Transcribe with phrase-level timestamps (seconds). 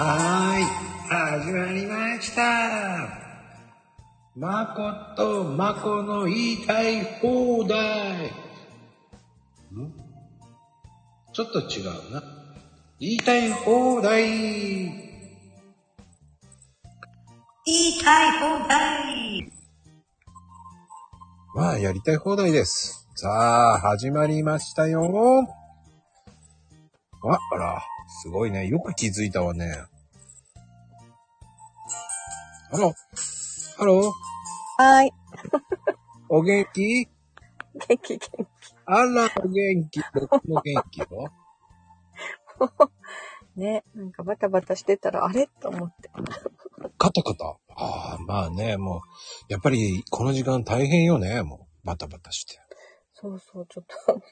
[0.00, 0.64] はーい、
[1.42, 3.08] 始まりました。
[4.36, 8.26] まことまこの言いたい放題。
[8.26, 8.30] ん？
[11.32, 12.22] ちょっと違うな。
[13.00, 14.22] 言いたい放題。
[14.22, 14.94] 言
[17.66, 19.52] いたい放題
[21.56, 23.08] まあ、やりたい放題です。
[23.16, 25.02] さあ、始まりましたよ。
[27.24, 27.82] あ、あら、
[28.22, 28.66] すごいね。
[28.66, 29.72] よく気づいたわね。
[32.70, 32.92] ハロー。
[33.78, 34.02] ハロー。
[34.04, 35.10] はーい。
[36.28, 37.06] お元気？
[37.06, 38.46] 元気元
[38.86, 40.00] あら、お元気。
[40.14, 41.06] 僕も元気よ？
[43.54, 43.56] 気。
[43.60, 45.46] ね、なんかバタバタしてたら、あれ？
[45.60, 46.10] と思って。
[46.98, 47.56] カタカタ？
[47.76, 48.98] ああ、まあね、も
[49.48, 51.86] う、やっぱりこの時間大変よね、もう。
[51.86, 52.60] バタバタして。
[53.14, 53.84] そうそう、ちょっ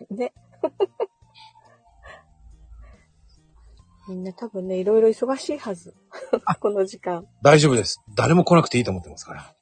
[0.08, 0.32] と、ね。
[4.08, 5.94] みんな多分ね、いろいろ忙しいはず。
[6.60, 7.26] この時間。
[7.42, 8.00] 大丈夫です。
[8.14, 9.54] 誰も来なくていいと思ってますから。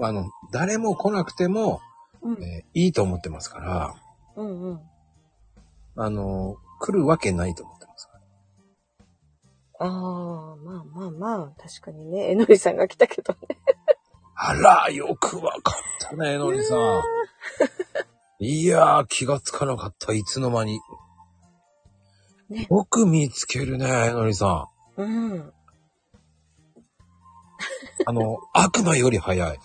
[0.00, 1.80] あの、誰も来なくても、
[2.22, 2.42] うん。
[2.42, 3.94] えーいいと思ってますから、
[4.36, 4.80] うんうん。
[5.96, 8.18] あの、来るわけないと思ってますか
[9.78, 9.86] ら。
[9.86, 13.38] ああ、まあまあまあ、確かにね、えのりさんが来たけどね。
[14.34, 17.02] あら、よくわかったね、のりさん。
[18.40, 20.80] いやー、気がつかなかった、いつの間に。
[22.48, 25.02] ねよく見つけるね、のりさん。
[25.02, 25.52] うん。
[28.06, 29.58] あの、悪魔より早い。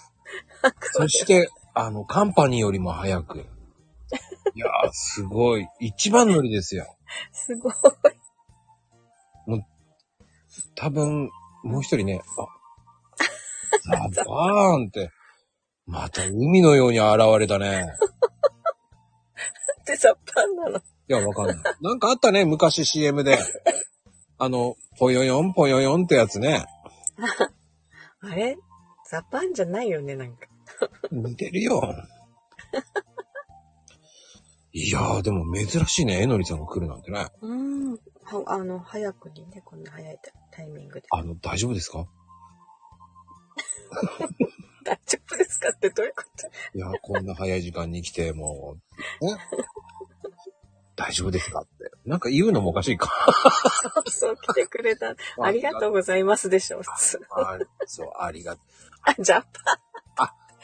[0.93, 3.39] そして、あの、カンパニーよりも早く。
[3.39, 5.67] いやー、すごい。
[5.79, 6.97] 一番乗りですよ。
[7.31, 7.73] すごい。
[10.75, 11.29] 多分、
[11.63, 15.11] もう一人ね、あ、ザバーンって、
[15.85, 17.87] また海のように現れたね。
[19.81, 20.81] ってさ、パンなの？
[21.09, 21.57] いや、わかんない。
[21.81, 23.37] なんかあったね、昔 CM で。
[24.37, 26.65] あの、ぽよよんぽよよんってやつね。
[28.22, 28.57] あれ？
[29.09, 30.47] ザパンじゃないよね、なんか。
[31.11, 31.81] 似てるよ。
[34.72, 37.28] いやー、でも珍しいね、えのりさんが来るなんてね。
[37.41, 37.94] うん。
[37.94, 37.99] は、
[38.47, 41.07] あの、早くにね、こんな早いタタイミングで。
[41.11, 42.07] あの、大丈夫ですか？
[44.83, 46.23] 大丈夫ですかってどういうこ
[46.73, 46.78] と？
[46.78, 48.78] いや、こんな早い時間に来て、も
[49.22, 49.38] う、ね。
[50.95, 51.91] 大丈夫ですかって。
[52.05, 53.09] なんか言うのもおかしいか。
[53.75, 55.15] そ うそう、来てくれた。
[55.41, 57.19] ありがとうございますでしょ、普通。
[57.31, 58.65] あそう、ありがとう。
[59.03, 59.47] あ、ジャパ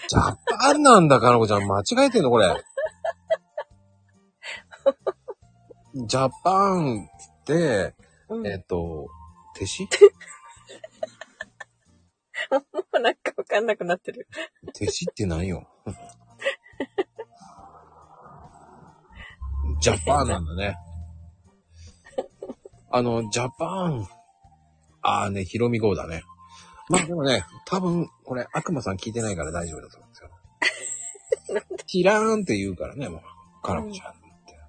[0.08, 1.68] ジャパンなんだ、かなこちゃん。
[1.68, 2.64] 間違えてんの、これ。
[5.96, 7.10] ジャパン
[7.42, 7.96] って、
[8.30, 8.34] ン。
[8.36, 8.48] うん。
[8.48, 9.08] えっと、
[9.56, 9.88] 手師
[12.52, 12.64] も
[12.94, 14.28] うなんかわかんなくなってる。
[14.74, 15.68] 手師って何よ？
[19.82, 20.78] ジャパンなんだね。
[22.92, 24.08] あの、ジャパン。
[25.02, 26.24] ああね、ヒロミ号だね。
[26.90, 30.30] まあでもね、多分、これ、悪魔さん聞いてないから大丈夫だと思うんですよ。
[31.88, 33.22] キラーンって言うからね、もう。
[33.62, 34.60] カラコちゃんって。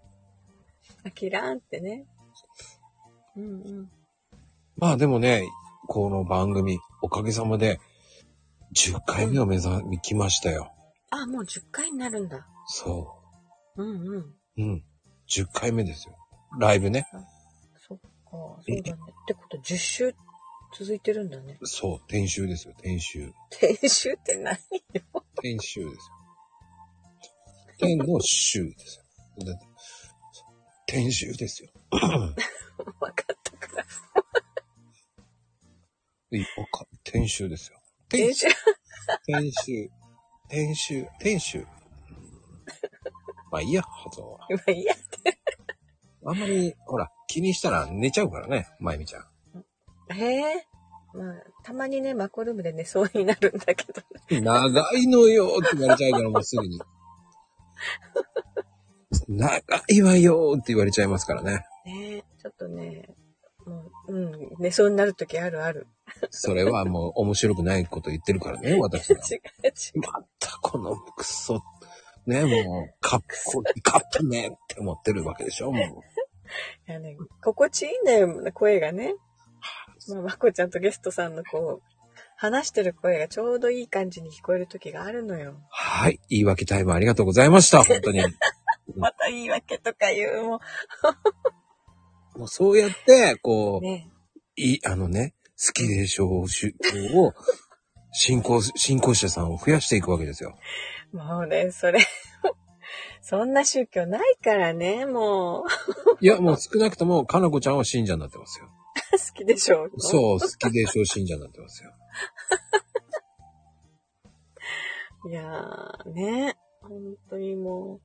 [1.05, 2.07] あ、キラーンってね。
[3.37, 3.47] うんう
[3.83, 3.91] ん。
[4.77, 5.49] まあでもね、
[5.89, 7.81] この番組、おかげさまで、
[8.77, 10.73] 10回目を目指、きましたよ。
[11.11, 12.47] あ、もう10回になるんだ。
[12.67, 13.19] そ
[13.77, 14.17] うんうん。
[14.19, 14.35] う。
[14.59, 14.85] うん。
[15.31, 16.17] 10回目ですよ。
[16.59, 17.07] ライブね。
[17.79, 18.81] そっか、そうだね。
[18.81, 20.15] ってこと10週
[20.77, 21.59] 続いてるんだね。
[21.65, 23.33] そう、転集ですよ、転集。
[23.59, 24.59] 編集って何よ。
[25.35, 26.21] 転集ですよ。
[27.79, 29.05] 天の集ですよ。
[29.47, 29.67] だって
[30.89, 31.71] 転集ですよ。
[31.93, 33.87] わかったから。
[36.33, 37.81] いか転集ですよ。
[38.11, 38.47] 編集
[39.27, 39.91] 転集。
[40.49, 41.03] 転集。
[41.21, 41.67] 転集。
[43.51, 44.39] まあいいや、発音は。
[44.39, 44.95] まあいいや。
[46.25, 49.25] あんまり、ほら、気にしたら寝ちゃうからね、まゆみちゃん。
[50.13, 50.67] へえ。
[51.15, 54.03] まあ、たまにね、マコルームで寝そうになるんだけど。
[54.41, 56.81] 長いのよって言われちゃうから、もうすぐに。
[59.29, 61.67] 長いわよって言われちゃいますからね。
[61.85, 63.09] ねちょっとね、
[63.67, 65.87] もう、うん、寝そうになるときあるある。
[66.31, 69.21] それはもう面白くないこと言ってるからね、私が。
[69.31, 70.01] 違う違う。
[70.01, 71.63] またこのクソ、
[72.31, 73.23] ね、もう、かっ
[73.53, 75.83] こいい、かったねって思ってるわけでしょ、もう。
[76.89, 79.15] いやね、心地いいんだよ、声がね。
[80.09, 81.91] まあ、まこちゃんとゲストさんのこう、
[82.37, 85.57] 話してる声がちょうどいい感じに聞こえる時があるのよ。
[85.69, 86.21] はい。
[86.31, 88.21] 言い訳タイムありがとうございました、本当に。
[88.97, 90.61] また言い訳とか言う、も
[92.37, 93.79] もうそうやって、こう。
[93.79, 94.09] う、ね。
[94.57, 95.35] いい、あのね、
[95.65, 96.75] 好きでしょう、し
[97.15, 97.35] を、
[98.13, 100.59] 進行、進行者さんを増やしていくわけですよ。
[101.13, 102.01] もうね、それ、
[103.21, 105.65] そんな宗教ないからね、もう。
[106.21, 108.69] いや、もう少なくとも、かなこちゃんは信者になってますよ。
[109.13, 109.91] 好きでしょう。
[109.99, 111.91] そう、好きでしょう信者になってますよ。
[115.29, 116.57] いやー、ね。
[116.83, 116.99] 本
[117.29, 118.01] 当にも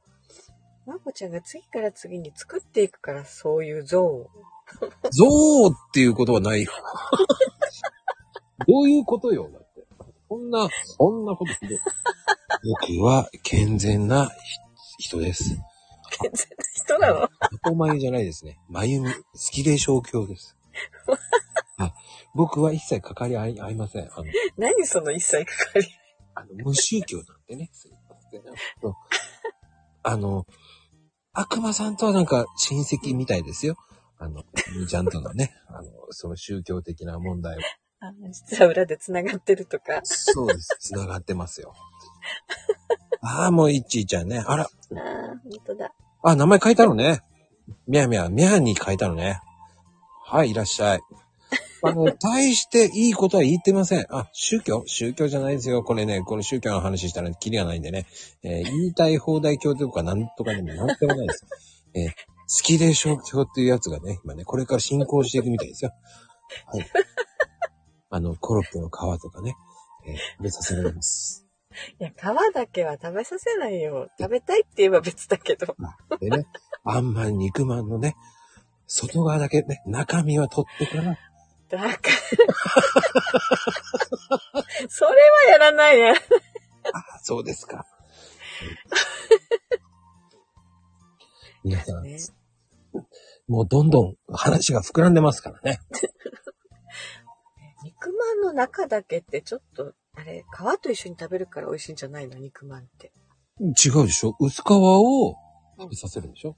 [0.85, 4.29] う、まこちゃんが次から次に作っていくから、そういう像を。
[5.11, 5.25] ゾ
[5.67, 6.71] ウっていうことはないよ。
[8.67, 9.49] どういうことよ。
[10.29, 11.79] そんな、そんなことひどい
[12.89, 14.29] 僕は健全な
[14.97, 15.57] ひ人です。
[16.19, 17.29] 健全な人なの？
[17.71, 18.57] お前じゃないですね。
[18.69, 19.19] まゆみ、好
[19.51, 20.55] きでしょう教です。
[21.77, 21.93] あ
[22.33, 24.09] 僕は一切関わり合い合いません。
[24.11, 24.25] あの、
[24.57, 25.87] 何その一切かかり。
[26.33, 27.69] あの無宗教なんてね。
[27.71, 27.97] すいま
[28.31, 28.41] せん
[30.03, 30.45] あの、
[31.33, 33.75] 悪魔さんとはなんか親戚みたいですよ。
[34.17, 34.43] あの、
[34.75, 37.59] みーちゃんとのね、あの、その宗教的な問題を。
[38.09, 40.01] あ実は裏で繋がってるとか。
[40.03, 40.75] そうです。
[40.79, 41.73] 繋がってますよ。
[43.21, 44.43] ああ、もういっちーちゃんね。
[44.45, 44.69] あら、ああ、
[45.43, 45.91] 本当だ。
[46.23, 47.21] あ、名前書いたのね。
[47.87, 49.39] みやみや、みやに書いたのね。
[50.25, 50.99] はい、いらっしゃい。
[51.83, 54.05] あの、 大していいことは言ってません。
[54.09, 54.83] あ、宗教？
[54.87, 55.83] 宗教じゃないですよ。
[55.83, 58.05] これね、この宗教の話したらキリがないんでね。
[58.43, 61.45] えー言いたい放題教とかなんとかでもなんともないです。
[61.93, 62.15] えー好
[62.61, 63.19] きでしょ？
[63.21, 65.91] 教っていうやつがね、今ね、これから進行していくみたいですよ。
[66.67, 66.85] はい。
[68.09, 68.91] あの、コロッケの皮
[69.21, 69.55] とかね、
[70.05, 71.45] えー食べさせられます。
[71.99, 72.13] いや、皮
[72.53, 74.09] だけは食べさせないよ。
[74.19, 75.75] 食べたいって言えば別だけど。
[76.19, 76.47] でね、
[76.83, 78.15] あんまん肉まんのね、
[78.87, 81.17] 外側だけね、中身は取ってから、
[81.67, 81.97] だから。
[84.87, 85.17] それは
[85.51, 86.13] やらないや。
[86.13, 86.15] あ
[87.23, 87.87] そうですか。
[91.63, 92.19] 皆さん、ね、
[93.47, 95.79] もうどんどん話が膨らんでますからね。
[98.05, 100.45] 肉まんの中だけってちょっと、あれ、皮
[100.81, 103.11] と一緒に食べるから美味しいんじゃないの肉まんって。
[103.59, 104.35] 違うでしょ？
[104.39, 105.35] 薄皮を
[105.79, 106.55] 食べさせるんでしょ？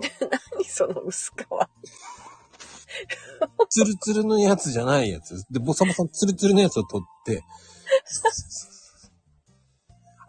[0.56, 1.34] 何その薄皮。
[3.68, 5.44] ツルツルのやつじゃないやつ。
[5.50, 7.44] で、ボサボサツルツルのやつを取って。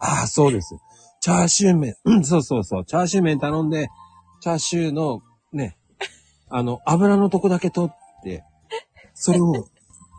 [0.00, 0.76] ああ、そうです。
[1.20, 1.96] チャーシュー麺。
[2.04, 2.84] うん、そうそうそう。
[2.84, 3.88] チャーシュー麺頼んで、
[4.40, 5.76] チャーシューのね、
[6.50, 7.90] あの、油のとこだけ取っ
[8.22, 8.44] て、
[9.14, 9.66] それを、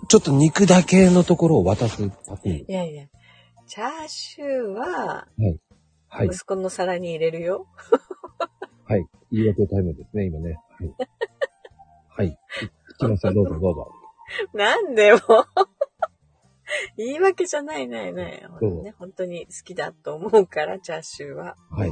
[0.10, 2.66] ちょっと肉だけのところを渡すパティ。
[2.68, 3.06] いやいや、
[3.68, 5.28] チャーシューは、
[6.08, 6.28] はい。
[6.28, 7.68] 息子の皿に入れるよ。
[8.86, 9.06] はい。
[9.32, 10.58] 言い訳タイムですね、今ね。
[10.80, 12.28] はい。
[12.28, 12.40] はい。
[12.96, 13.32] 聞きました。
[13.32, 13.92] どうぞどうぞ。
[14.56, 15.20] なんでも。
[16.98, 18.32] 言い訳じゃないないない。
[18.32, 21.56] ね、本当に好きだと思うから、チャーシューは。
[21.70, 21.92] はい。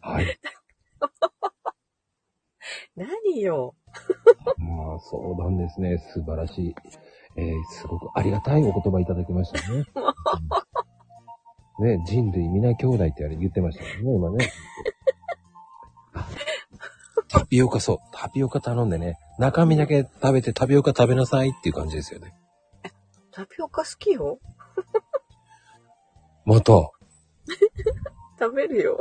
[0.00, 0.40] はい。
[2.96, 3.76] 何よ。
[4.58, 5.98] まあ、そうなんですね。
[6.12, 6.74] 素晴らしい。
[7.38, 9.84] えーすごくありがたいお言葉いただきましたね。
[9.94, 14.50] うんね、人類皆兄弟ってあれ言ってましたよね、今ね。
[17.28, 17.98] タピオカそう。
[18.12, 22.32] タピオカ頼んでね、中身だけ食べてタピオカ食べなさいっていう感じですよね。
[23.30, 24.38] タピオカ好きよ。
[26.46, 26.72] また、
[28.38, 29.00] 食べるよ。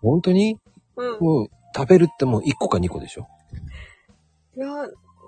[0.00, 0.60] 本当に？
[0.94, 1.18] うん。
[1.20, 3.26] もう食べるってもう1個か2個でしょ
[4.58, 4.66] いや、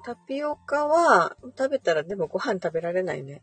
[0.05, 3.43] タピオカは、食べたらでもご飯食べられないね。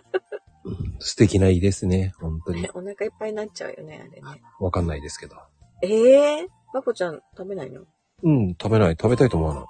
[1.00, 2.14] 素敵ないいですね。
[2.18, 2.70] 本当にね。
[2.72, 4.42] お腹いっぱいになっちゃうよね、あれね。
[4.58, 5.36] わかんないですけど。
[5.82, 7.82] ええー、まこちゃん食べないの？
[8.22, 8.92] うん、食べない。
[8.92, 9.64] 食べたいと思わない。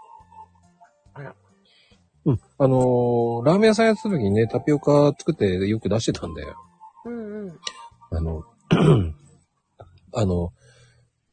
[1.15, 1.35] あら。
[2.27, 2.41] うん。
[2.59, 6.55] あのーラーメン屋さんやってた時にね、タピオカ作ってよく出してたんだよ。
[7.05, 7.61] うんうん。
[8.13, 8.45] あの、
[10.15, 10.53] あの、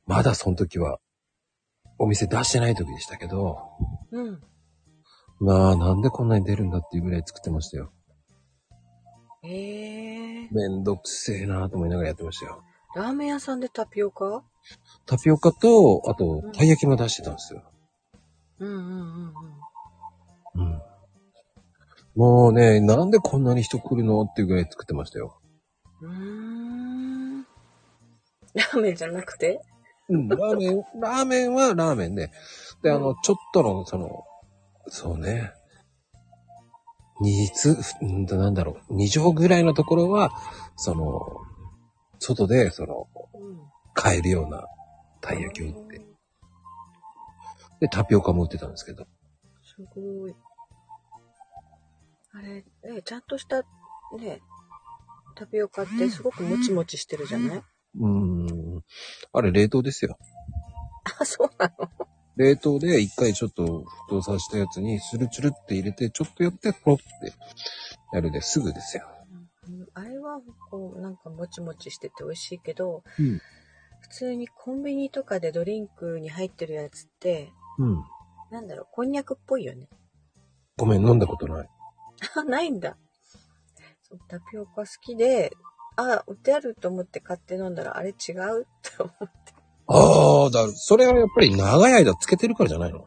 [0.08, 1.00] まだその時は、
[2.00, 3.59] お店出してない時でしたけど、
[4.12, 4.41] うん。
[5.39, 7.91] まあ、なんでこんなに出るんだっていうぐらい作ってましたよ。
[9.43, 12.63] ええー、めんどくせえなと思いながらやってましたよ。
[12.95, 14.43] ラーメン屋さんでタピオカ？
[15.05, 17.63] タピオカと、あと、たい焼きも出してたんですよ。
[18.59, 19.33] うんうんうん
[20.55, 20.65] うん。
[20.67, 20.81] うん。
[22.15, 25.41] もうね、なんでこんなに人来るのっていうぐらい作ってましたよ。
[26.01, 27.41] うーん。
[27.41, 29.62] ラーメンじゃなくて？
[30.10, 32.31] うん、ラーメン、ラーメンはラーメンで。
[32.81, 34.24] で、あの、ちょっとの、その、
[34.88, 35.53] そうね。
[37.22, 40.31] 二つ、うんと、なんだろう、二畳ぐらいのところは、
[40.75, 41.25] その、
[42.19, 43.60] 外で、その、うん。
[43.93, 44.65] 買えるような
[45.22, 46.01] たい焼きを売って。
[47.79, 49.05] で、タピオカも売ってたんですけど。
[49.63, 50.36] すごい。
[52.33, 53.62] あれ、ね、ちゃんとした、
[54.17, 54.41] ね、
[55.36, 57.57] タピオカってすごくもちもちしてるじゃない？
[57.57, 58.07] うー
[58.73, 58.73] ん。
[59.32, 60.18] あれ、冷凍ですよ。
[61.20, 61.90] あ、そうなの？
[62.36, 67.34] 冷凍で一回ちょっと沸騰させたやつに、スルチュルって入れて、ちょっとやって、ポロって
[68.12, 69.08] やるですぐですよ。
[69.68, 73.40] うんあれは、こう、なんかもちもちしてて美味しいけど、うん。
[74.02, 78.04] 普通にコンビニとかでドリンクに入ってるやつって、うん。
[78.52, 79.88] なんだろう、こんにゃくっぽいよね。
[80.78, 81.70] ごめん、飲んだことない。
[82.36, 82.98] あ、 ないんだ。
[84.28, 85.52] タピオカ好きで、
[85.95, 88.63] あ、売ってあると思って買って飲んだら、あれ違う？
[88.63, 89.29] って思う。
[89.88, 93.05] ああ、だ、それはやっぱり長い間つけてるからじゃないの？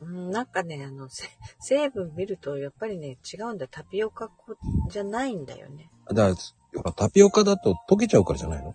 [0.00, 1.28] うん、なんかね、あの、せ
[1.60, 3.66] 成分見ると、やっぱりね、違うんだ。
[3.68, 4.56] タピオカ粉
[4.90, 5.90] じゃないんだよね。
[6.12, 6.38] だか
[6.84, 8.72] ら、タピオカだと溶けちゃうからじゃないの？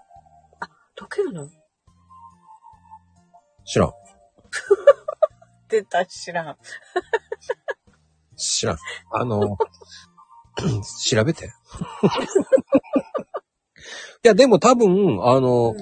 [0.97, 1.49] 溶けるの？
[3.65, 3.93] 知らん。
[5.69, 6.57] 出た、知らん。
[8.35, 8.77] 知らん。
[9.11, 9.57] あの、
[11.09, 11.51] 調べて。
[14.23, 15.77] いや、でも多分、あの、うん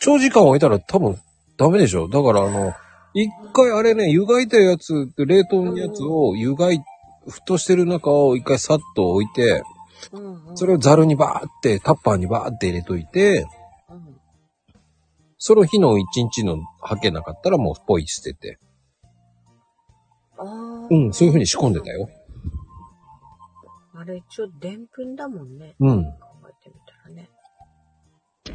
[0.00, 1.18] 長時間置いたら多分
[1.56, 2.08] ダメでしょ。
[2.08, 2.72] だからあの、
[3.14, 6.82] 一回あれね、湯がいたやつ、冷凍のやつを湯がい、
[7.26, 9.62] 沸騰してる中を一回さっと置いて。
[10.54, 13.48] それをザルにバーって、タッパーにバーって入れといて、
[13.90, 14.16] うん。
[15.36, 18.60] その日の一日の吐けなかったらもうポイ捨てて。
[20.90, 22.08] うん、そういう風に仕込んでたよ。
[23.94, 25.74] あれ一応、でんぷんだもんね。
[25.80, 26.06] うん。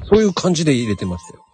[0.10, 1.46] そういう感じで入れてましたよ。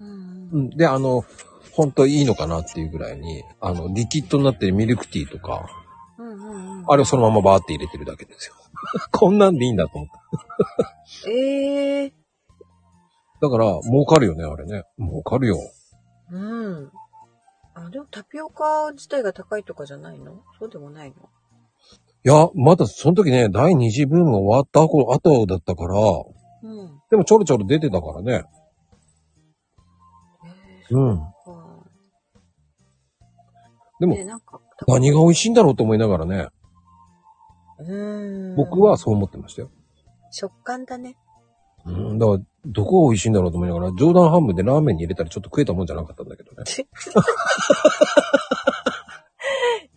[0.00, 0.58] うんう。
[0.58, 0.70] ん。
[0.70, 1.24] で、あの、
[1.72, 5.68] ほんといいのかなっていうぐらいに、あの、リキッドになってるミルクティーとか、
[6.18, 6.84] うんうんうん。
[6.86, 8.54] あれをそのままバーって入れてるだけですよ。
[9.10, 11.28] こんなんでいいんだと思った。
[11.28, 12.12] ええ
[13.40, 14.84] だから、儲かるよね、あれね。
[14.98, 15.58] 儲かるよ。
[16.30, 16.90] うん。
[17.74, 20.42] あ、でもタピオカ自体が高いとかじゃないの？
[20.58, 21.16] そうでもないの？
[21.16, 25.94] いや、まだその時ね、第二次ブームが終わった後後だったから、
[26.62, 26.93] うん。
[27.10, 28.44] でもちょろちょろ出てたからね。
[30.44, 30.48] え
[30.90, 31.20] えうん。
[34.00, 34.16] でも
[34.86, 36.48] 何が美味しいんだろうと思いながらね、
[37.78, 38.56] うーん。
[38.56, 39.70] 僕はそう思ってましたよ。
[40.30, 41.16] 食感だね。
[41.86, 46.64] うん、だから、どこが美味しいんだろうと思いながら、冗談半分でラーメンに入れたらちょっと食えたもんじゃなかったんだけどね。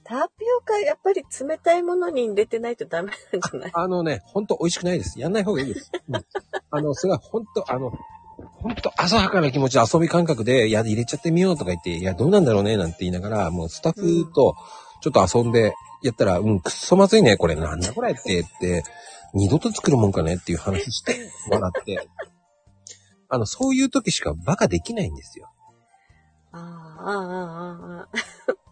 [0.08, 3.72] タピオカ、やっぱり冷たいものに入れてないとダメなんじゃない？
[3.74, 5.20] あのね、ほんと美味しくないです。
[5.20, 5.92] やんない方がいいです。
[6.10, 6.26] うん、
[6.72, 7.92] あの、すごい、ほんと、あの、
[8.38, 14.56] ほんと浅はかな気持ち、遊び感覚で、いや、入れちゃってみようとか言って、いや、どうなんだろうね、なんて言いながら、もうスタッフと
[15.02, 15.74] ちょっと遊んで
[16.04, 18.84] やったら、うん、くっそまずいね、これ、なんだこれって言って、
[19.34, 22.08] 二度と作るもんかねっていう話して、 笑って。
[23.30, 25.50] あの、そういう時しかバカできないんですよ。
[26.54, 28.67] ああ、ああ、ああ。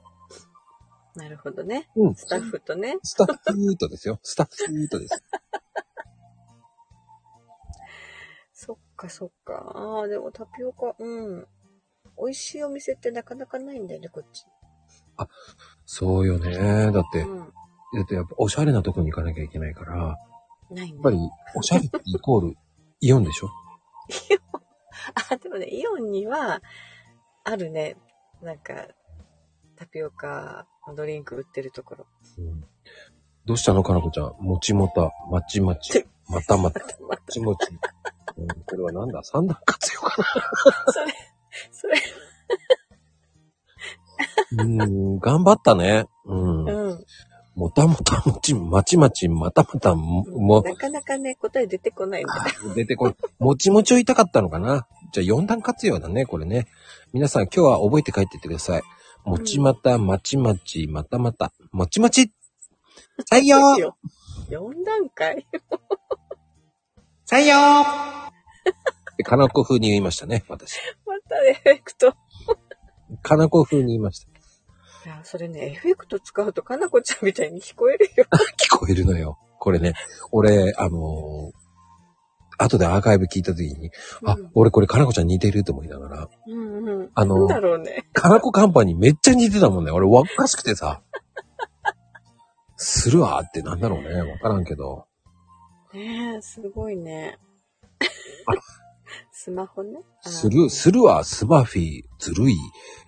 [1.16, 1.90] なるほどね。
[1.96, 2.16] うん。
[2.16, 2.98] スタッフとね。
[3.04, 4.20] スタッフとですよ。
[4.24, 5.24] スタッフとです。
[8.54, 9.72] そっかそっか。
[9.76, 11.48] ああ、でもタピオカ、うん。
[12.18, 14.46] 美味しいお店ってなかなかないんだよね、こっち。
[15.86, 16.92] そうよね。
[16.92, 17.40] だって、うん。
[17.40, 17.46] だ
[18.04, 20.18] ってやっぱおしゃれなとこに行かなきゃいけないから、やっ
[20.72, 21.00] ないね。
[21.02, 21.18] ぱり、
[21.56, 22.56] おしゃれイコール、
[23.02, 23.50] イオンでしょ？
[25.32, 26.62] あ、でもね、イオンには、
[27.44, 27.98] あるね。
[28.42, 28.74] なんか、
[29.76, 32.06] タピオカのドリンク売ってるところ。
[32.40, 32.64] うん
[33.48, 34.34] どうしたのかなこちゃん。
[34.40, 37.60] もちもた、まちまち、 またまた、もちもち。
[38.38, 39.22] うん、これはなんだ？
[39.24, 40.16] 三段活用か
[40.92, 41.14] それ、
[41.72, 41.94] それ、
[44.66, 46.08] なうん、頑張ったね。
[46.26, 46.66] うん。
[46.68, 47.06] うん。
[47.54, 52.34] もたもたもち、まちまち、またまた、も、もなかなかね、答え出てこないんだ。
[52.74, 53.16] 出てこい。
[53.38, 54.88] もちもちを言いたかったのかな？
[55.14, 56.68] じゃあ四段活用だね、これね。
[57.14, 58.84] 皆さん今日は覚えて帰ってってください。
[59.26, 62.32] もちまた、まちまち、またまた、もちもち
[63.32, 63.98] 採用よ
[64.50, 65.48] 4段階
[67.26, 67.84] 採用
[69.18, 70.80] で、かなこ風に言いましたね、私。
[71.08, 72.14] またエフェクト。
[73.24, 74.28] かなこ風に言いました。
[75.10, 78.26] いや、それね、エフェクト使うとかなこちゃんみたいに聞こえるよ。
[78.60, 79.40] 聞こえるのよ。
[79.60, 79.94] これね、
[80.32, 81.65] 俺、あのー
[82.58, 83.92] 後でアーカイブ聞いた時に、
[84.26, 87.10] あうん、俺これかなこちゃん似てると思いながら、うんうん。
[87.14, 88.08] あのだろうね。
[88.14, 89.92] かなこカンパニーめっちゃ似てたもんね。
[89.92, 91.02] 俺わっかしくてさ。
[92.78, 94.32] するわーってなんだろうね。
[94.32, 95.06] わからんけど。
[95.94, 97.40] ねえ、すごいね。
[99.32, 100.00] スマホね。
[100.24, 102.56] あする、するわ、スマフィー、ずるい。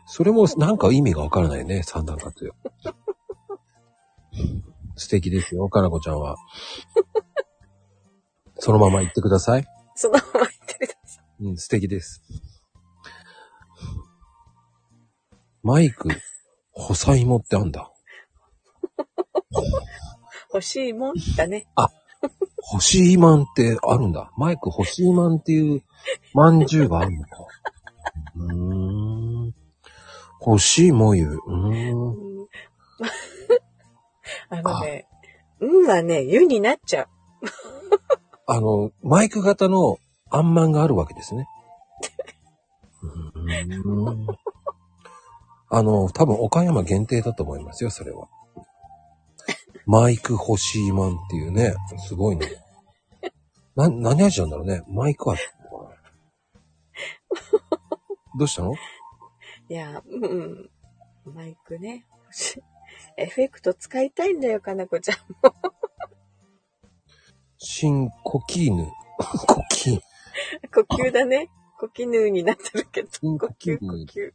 [0.06, 1.84] それもなんか意味がわからないね。
[1.84, 2.54] 三段活用。
[4.96, 6.38] 素敵ですよ、かなこちゃんは。
[8.60, 9.66] そのまま言ってください。
[9.96, 11.26] そのまま言ってください。
[11.46, 12.24] うん、素敵です。
[15.64, 16.10] マイク、
[16.72, 17.92] 補佐芋ってあんだ。
[20.54, 21.68] 欲しいもんだね。
[22.72, 24.32] 欲しいまんってあるんだ。
[24.38, 25.84] マイク欲しいまんっていう
[26.34, 27.30] まんじゅうがあるのか。
[28.36, 28.54] うー
[29.50, 29.54] ん。
[30.46, 31.28] 欲しいもゆ。
[31.28, 32.48] うーん
[34.50, 35.08] あのね、
[35.60, 37.08] うんはね、湯になっちゃう。
[38.48, 40.00] あの、マイク型の
[40.32, 41.48] あんまんがあるわけですね。
[45.70, 48.30] あの、多分岡山限定だと思いますよ、それは。
[49.86, 51.76] マイク欲しいマンっていうね、
[52.08, 52.48] すごいね。
[53.76, 54.82] な、何味なんだろうね。
[54.88, 55.42] マイク味。
[58.38, 58.74] どうしたの？
[59.70, 60.70] いや、うん。
[61.26, 62.06] マイクね。
[63.18, 65.18] エフェクト使いたいんだよ、かなこちゃん。
[67.60, 68.88] 新コキーヌ。
[69.18, 70.02] コキーヌ。
[70.72, 71.50] 呼吸だね。
[71.80, 73.08] 呼吸ヌーになってるけど。
[73.08, 73.86] 呼新コキ吸、呼。
[73.86, 74.32] 吸。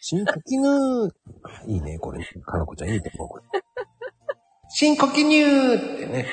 [0.00, 1.10] 新コキヌー。
[1.66, 2.22] いいね、これ。
[2.44, 3.44] かなこちゃんいいと思う、これ。
[4.68, 6.26] 新コキニューってね。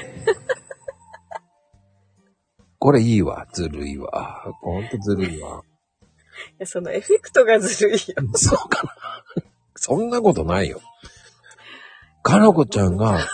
[2.80, 3.48] これいいわ。
[3.54, 4.44] ずるいわ。
[4.62, 5.62] ほんとずるいわ。
[5.62, 8.00] いや、そのエフェクトがずるいよ。
[8.36, 8.96] そうかな。
[9.76, 10.82] そんなことないよ。
[12.24, 13.26] かなこちゃんが、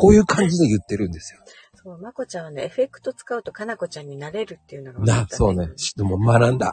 [0.00, 1.40] こういう感じで言ってるんですよ。
[1.74, 5.72] そう、まこちゃんはね、エフェクト使うとかなこちゃんになれるっていうのが分かなそうね。
[5.76, 6.72] しでも学んだ。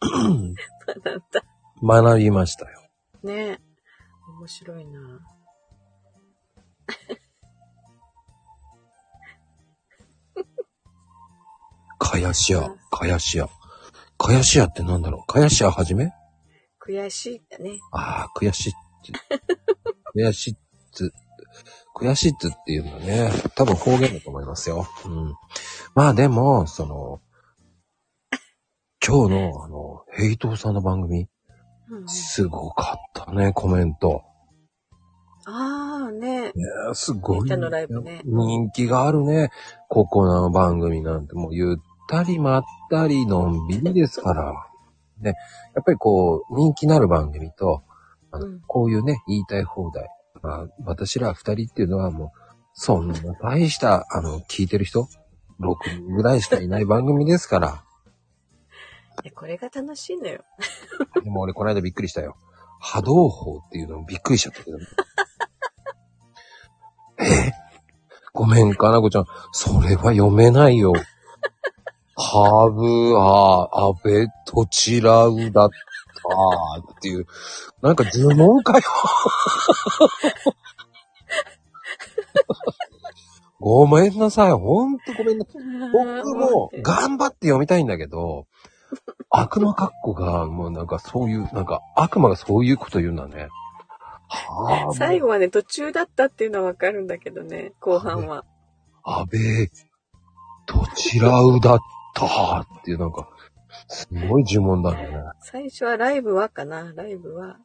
[0.10, 0.54] なん
[1.30, 1.44] だ。
[1.82, 2.80] 学びましたよ。
[3.22, 3.60] ね
[4.38, 5.20] 面白いな
[11.98, 13.48] かやしや、かやしや。
[14.18, 15.32] かやしやってなんだろう？
[15.32, 16.12] かやしやはじめ？
[16.84, 17.78] 悔しいんだね。
[17.92, 19.12] ああ、悔しいって。
[20.18, 20.56] 悔しいっ
[20.92, 21.12] つ。
[21.94, 24.86] 悔しいっつっていうのはね、多分方言だと思いますよ。
[25.04, 25.34] うん。
[25.94, 27.20] まあでも、その、
[29.06, 31.28] 今日の、あの、ヘイトーさんの番組、
[32.06, 34.22] すごかったね、コメント。
[35.44, 39.50] ああ、ねいやーすごい、みんなのライブね人気があるね。
[39.88, 41.76] ここの番組なんてもうゆっ
[42.08, 44.54] たりまったりのんびりですから。
[45.20, 45.34] ね。
[45.74, 47.82] やっぱりこう、人気のある番組と、
[48.30, 50.08] あのうんこういうね、言いたい放題。
[50.42, 52.38] まあ、私ら二人っていうのはもう、
[52.74, 55.08] そんな大した、あの、聞いてる人、
[55.60, 57.84] 6人ぐらいしかいない番組ですから。
[59.22, 60.42] いやこれが楽しいのよ。
[61.22, 62.36] でも俺この間びっくりしたよ。
[62.80, 64.86] 波動砲っていうのもびっくりしちゃったけど、ね。
[67.48, 67.52] え？
[68.32, 69.26] ごめん、かなこちゃん。
[69.52, 70.92] それは読めないよ。
[72.16, 75.70] ハブアー、アベトチラウだっ
[76.22, 77.26] たっていう。
[77.82, 78.82] なんか呪文かよ。
[83.60, 84.52] ごめんなさい。
[84.52, 85.62] ほんとごめんなさい。
[85.92, 88.46] 僕も頑張って読みたいんだけど、
[89.30, 93.48] 悪魔カッコがもうなんかそういう、なんか悪魔がそういうこと言うんだね。
[94.28, 98.44] はあ、最後はね、途中だったっていうのはわかるんだけどね、後半は。
[99.04, 99.70] アベ、
[100.66, 101.78] どちらうだっ
[102.14, 102.60] た？
[102.60, 103.28] っていうなんか、
[103.92, 105.08] すごい呪文だね。
[105.40, 107.58] 最初はライブはかな、ライブは。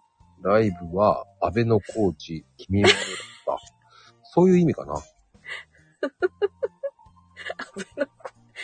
[0.43, 3.57] ライブは、安倍のコーチ、君はだった。
[4.23, 4.95] そういう意味かな。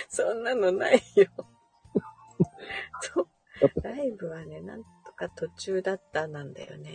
[0.09, 1.27] そんなのないよ。
[3.01, 3.27] そう。
[3.81, 6.91] ライブはね、なんとか途中だったなんだよね。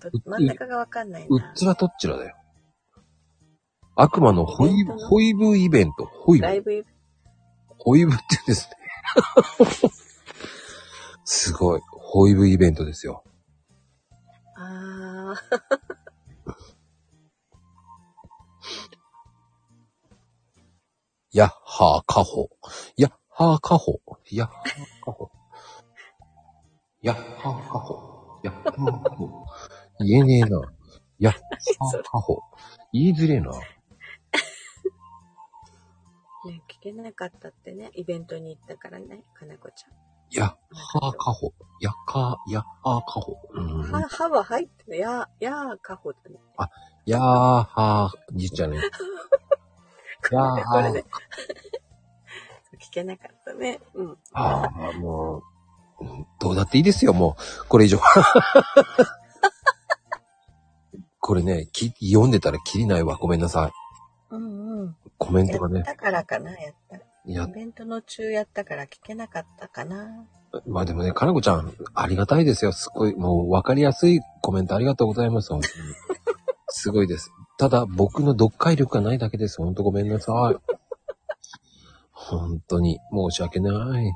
[0.00, 1.54] と真ん中がわかんないうなっ。
[1.54, 2.36] つらとっちらだよ。
[3.94, 5.08] 悪魔のホイイベントの？
[5.08, 6.04] ホイブイベント。
[6.06, 6.44] ホイブ。
[6.44, 6.84] ライブ、
[7.78, 8.78] ホイブって言うんですね。
[11.30, 11.80] すごい。
[11.92, 13.22] ホイブイベントですよ。
[14.56, 15.34] あ
[21.30, 22.48] やっはーかほ。
[22.96, 24.00] やっはーかほ。
[24.30, 25.30] やっはーかほ。
[27.02, 28.40] やっはーかほ。
[28.42, 29.44] やっはーかほ。
[30.00, 30.62] 言えねえな。
[31.18, 32.40] やっはーかほ。
[32.94, 33.50] 言いづれえな。
[33.50, 33.52] ー、
[36.48, 39.84] ね、聞けなかったってね、イベントに行ったからね、かなこち
[40.30, 41.52] やっはーかほ。
[41.80, 43.38] やっか、やっはーかほ。
[43.52, 43.66] うゃん。
[43.80, 43.92] ん。
[43.92, 44.98] は、はは入ってる。
[44.98, 46.36] や、やーかほだね。
[47.06, 48.76] やーはー、じっちゃね。
[50.30, 51.04] やーこれはーね。
[52.78, 53.80] 聞けなかったね。
[53.94, 54.18] うん。
[54.34, 55.42] ああ、もう、
[56.38, 57.68] どうだっていいですよ、もう。
[57.68, 57.98] これ以上。
[61.20, 63.16] これね、き読んでたらきりないわ。
[63.16, 63.72] ごめんなさい。
[64.30, 64.96] うんうん。
[65.18, 65.84] コメンやトがねっ。
[65.84, 66.98] たからかな、やった。
[67.28, 70.26] いやイ、ベントの中やったから聞けなかったかな。
[70.66, 72.72] まあでもね、かなこちゃん、ありがたいですよ。
[72.72, 75.50] すごい、もう分かりやすいコメントありがとうございます。
[75.50, 75.72] 本当に。
[76.68, 77.30] すごいです。
[77.58, 79.58] ただ、僕の読解力がないだけです。
[79.58, 80.56] 本当ごめんなさい。
[82.12, 84.10] 本当に、申し訳ない。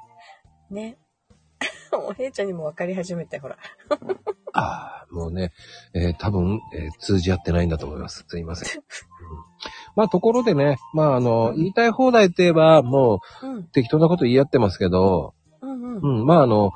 [0.70, 0.96] ね。
[1.92, 3.58] おへいちゃんにも分かり始めて、ほら。
[4.54, 5.52] ああ、もうね、
[5.92, 8.24] えー多分、えー通じ合ってないんだと思います。
[8.26, 8.82] すいません。
[9.96, 16.20] うんまあ、ところでね、まあ、あの、言いたい放題って言えば、もうんう、適当なこと言い合ってますけど、うんうん。
[16.20, 16.72] うん、まあ、あの、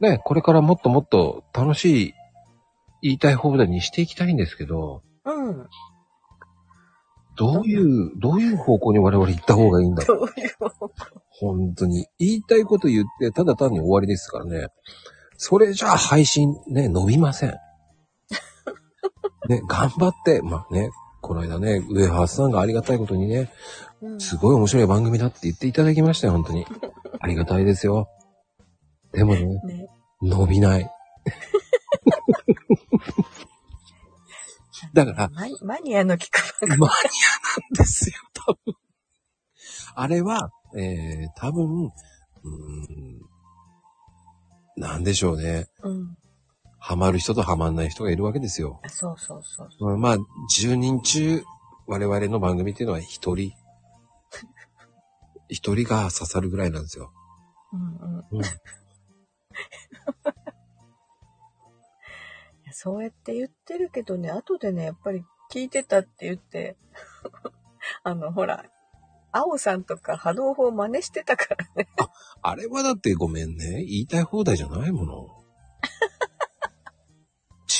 [0.00, 2.14] ね、これからもっともっと楽しい
[3.02, 5.66] 言いたい放題にしていきたいんですけど、うん。
[7.36, 10.18] どういう、どういう方向に我々行った方がいいんだろう。
[10.20, 10.94] どういう方向？
[11.30, 12.06] 本当に。
[12.18, 14.68] 言いたいこと言って、ただ単に終わりですからね。
[15.36, 17.50] それじゃあ配信ね、伸びません。
[19.48, 20.90] ね、頑張って、まあね、
[21.24, 23.50] この間ね、上原さんがありがたいことにね、
[24.02, 26.66] うんすごい面白い番組だって言っていただきましたよ、本当に。
[27.18, 28.10] ありがたいですよ。
[29.12, 29.88] でもね、ね。
[30.20, 30.84] 伸びない。
[34.92, 36.92] だからマニマニアの聞く番マニアなん
[37.72, 38.74] ですよ、多分。
[39.94, 41.90] あれは、えー、多分、うー
[44.76, 45.68] ん、なんでしょうね。
[45.82, 45.90] 組。
[45.90, 46.18] うん。
[46.86, 48.78] ハマる人とハマんない人がいるわけですよ。
[48.84, 49.94] あそうそうそう。
[49.94, 51.42] うんまあ、10人中、
[51.86, 53.32] 我々の番組っていうのは1人。
[53.34, 53.52] 1
[55.48, 57.10] 人が刺さるぐらいなんですよ。
[57.72, 58.40] うんうん。
[58.42, 58.44] う
[62.70, 66.76] そうやって言ってるけどね、後でね、やっぱり聞いてたって言って、
[68.04, 68.62] あの、ほら、
[69.32, 71.88] 青さんとか波動砲真似してたからね。
[72.42, 73.82] あれはだってごめんね。
[73.84, 75.44] 言いたい放題じゃないもの。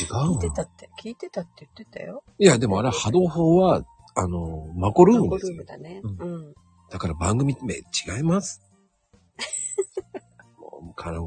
[0.01, 2.25] 違う聞いのてたって、聞いてたって言ってたよ。
[2.39, 3.85] いや、でもあれ波動砲は、
[4.17, 5.65] あの、マコルームですよゴルーム。
[5.65, 6.01] だね。
[6.03, 6.55] ううん。
[6.91, 7.81] だから番組名違
[8.21, 8.63] います。
[10.59, 11.21] もう、から、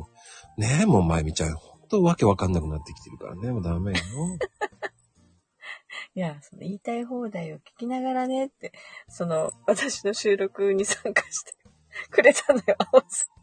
[0.58, 3.98] ねえ、もうまゆみちゃん、ほんとわけわかんなくなってきてるからね、もうダメよ。
[6.16, 8.74] いや、その言いたい放題を聞きながらねって、
[9.08, 11.54] その、私の収録に参加して
[12.10, 13.38] くれたのよ、青さん。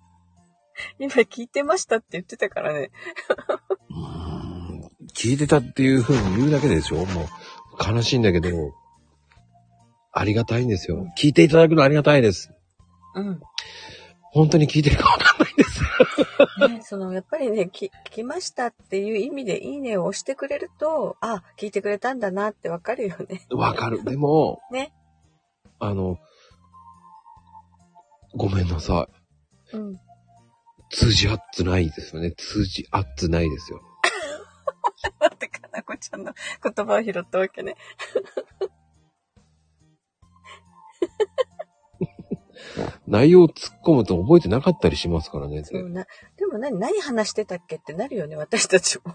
[0.99, 2.91] 今聞いてましたって言ってたからね。
[5.16, 7.05] 聞いてたっていう風に言うだけでしょ？
[7.07, 7.27] もう、
[7.79, 8.48] 悲しいんだけど、
[10.12, 11.07] ありがたいんですよ。
[11.18, 12.53] 聞いていただくのありがたいです。
[13.14, 13.40] うん。
[14.33, 15.81] 本当に聞いてるかわかんないんです。
[16.68, 23.46] ね、その、やっぱりね、き、聞きましたっていう意味でいいねを押してくれると、あ、聞いてくれたんだなってわかるよね。
[23.50, 24.03] わかる。
[24.05, 24.92] でも、ね。
[25.79, 26.18] あの、
[28.35, 29.09] ごめんなさ
[29.72, 29.77] い。
[29.77, 30.00] うん。
[30.90, 32.33] 通じ合ってないですよね。
[32.33, 33.81] 通じ合ってないですよ。
[35.75, 36.33] なこちゃんの
[36.63, 37.77] 言葉を拾ったわけね。
[43.07, 45.65] 内容を突っ込むと覚えてなかったりしますからね。
[45.65, 46.07] そうな。
[46.37, 49.15] でも何、何話してたっけってなるよね、私たちも。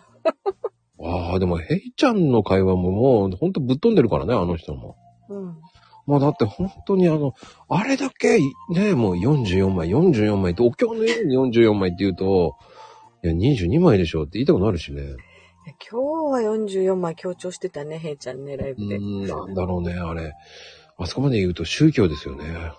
[1.02, 4.98] ああ、でも、ヘイちゃんの会話ももう、ほんとぶっ飛んでるからね、あの人も。
[5.30, 5.58] うん。
[6.06, 7.34] まあだって本当にあの、
[7.70, 12.58] あれだけ、ね、もう44枚、44枚って、お経のように44枚って言うと、
[13.24, 15.04] いや、22枚でしょって言いたくなるしね。
[15.92, 18.98] 今日は44枚強調してたね、へいちゃんね、ライうブで。
[18.98, 20.34] ーん、なんだろうね、あれ。
[20.98, 22.74] あそこまで言うと宗教ですよね。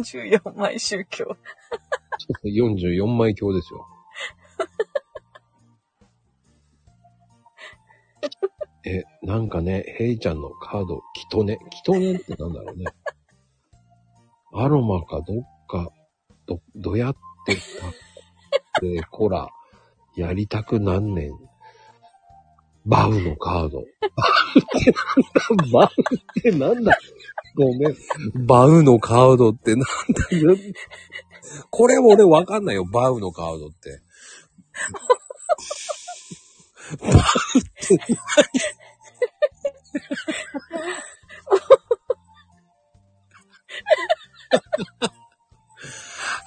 [0.00, 1.36] 44枚宗教。
[2.44, 3.86] 44枚教ですよ。
[8.86, 11.58] え、なんかね、ヘイちゃんのカード、キトネ。
[11.70, 12.84] キトネってなんだろうね。
[14.52, 15.90] アロマかどっか、
[16.46, 17.92] ど、どやってたっ
[18.80, 19.48] て、こら、
[20.16, 21.32] やりたくなんねん。
[22.86, 23.84] バウのカード。
[25.72, 26.92] バウってなんだ？
[26.92, 26.98] バウってなんだ
[27.56, 27.96] ごめん。
[28.46, 29.86] バウのカードってなんだ
[30.38, 30.56] よ。
[31.70, 34.02] これ俺わかんないよ、バウのカードって。
[37.00, 37.12] バウ
[37.58, 38.14] って何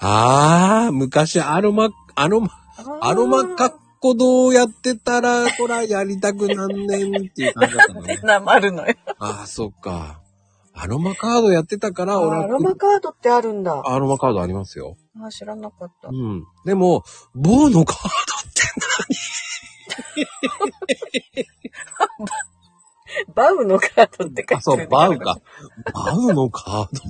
[0.00, 2.50] あー、昔アロマ、アロマ、
[3.00, 8.18] アロマカッコどうやってたら、こらやりたくなんねんっていう感じだったのね。
[8.24, 8.94] なまるのよ。
[9.18, 10.20] あー、そっか。
[10.72, 13.82] アロマカードやってたから、俺はあアロマカードってあるんだ。
[13.84, 14.96] アロマカードありますよ。
[15.20, 16.12] あ、知らなかったう。
[16.12, 16.44] ん。
[16.64, 17.02] でも、
[17.34, 18.62] ボーのカードって
[23.34, 25.40] バウのカードって書いてあ、そう、バウか。。
[25.92, 27.02] バウのカード。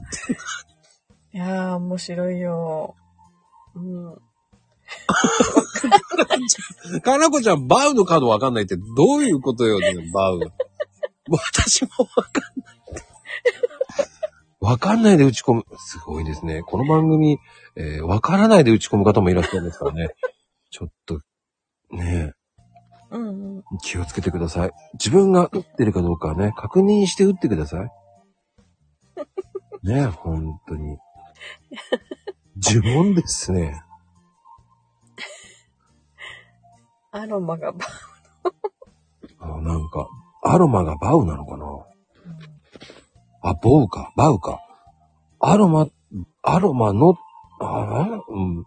[1.34, 2.94] いやー、面白いよ。
[3.74, 4.16] うん。
[7.02, 10.40] かなこちゃん、バウのカードわかんないってどういうことよ、ね、バウ。
[11.30, 12.78] 私もわかんない。
[14.60, 15.64] わかんないで打ち込む。
[15.78, 16.62] すごいですね。
[16.62, 17.38] この番組、
[17.76, 20.10] えーわからないで打ち込む方もいらっしゃるんですからね。
[20.70, 21.20] ちょっと、
[21.90, 22.34] ね
[23.10, 23.58] うんうん。
[23.58, 24.72] え、気をつけてください。
[24.94, 27.90] 自分が打ってるかどうかはね、確認して打ってください。
[29.86, 30.98] ねえ、本当に。
[32.60, 33.82] 呪文ですね。
[37.18, 37.78] アロマがバ
[39.40, 40.08] あなんか、
[40.44, 41.66] アロマがバウなのかな？
[43.42, 44.60] あ、ボウか、バウか。
[45.40, 45.88] アロマ、
[46.42, 47.16] アロマの、
[47.60, 48.62] あうん。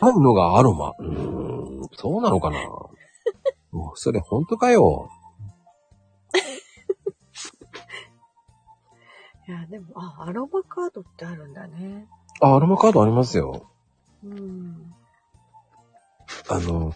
[0.00, 0.92] バウのがアロマ。
[0.98, 2.58] うーん、そうなのかな？
[3.70, 5.08] も う、それ本当かよ。
[9.46, 12.08] いや、でも、あ、アロマカードってあるんだね。
[12.40, 13.68] あ、アロマカードありますよ。
[14.24, 14.93] うん。
[16.48, 16.92] あの、やっ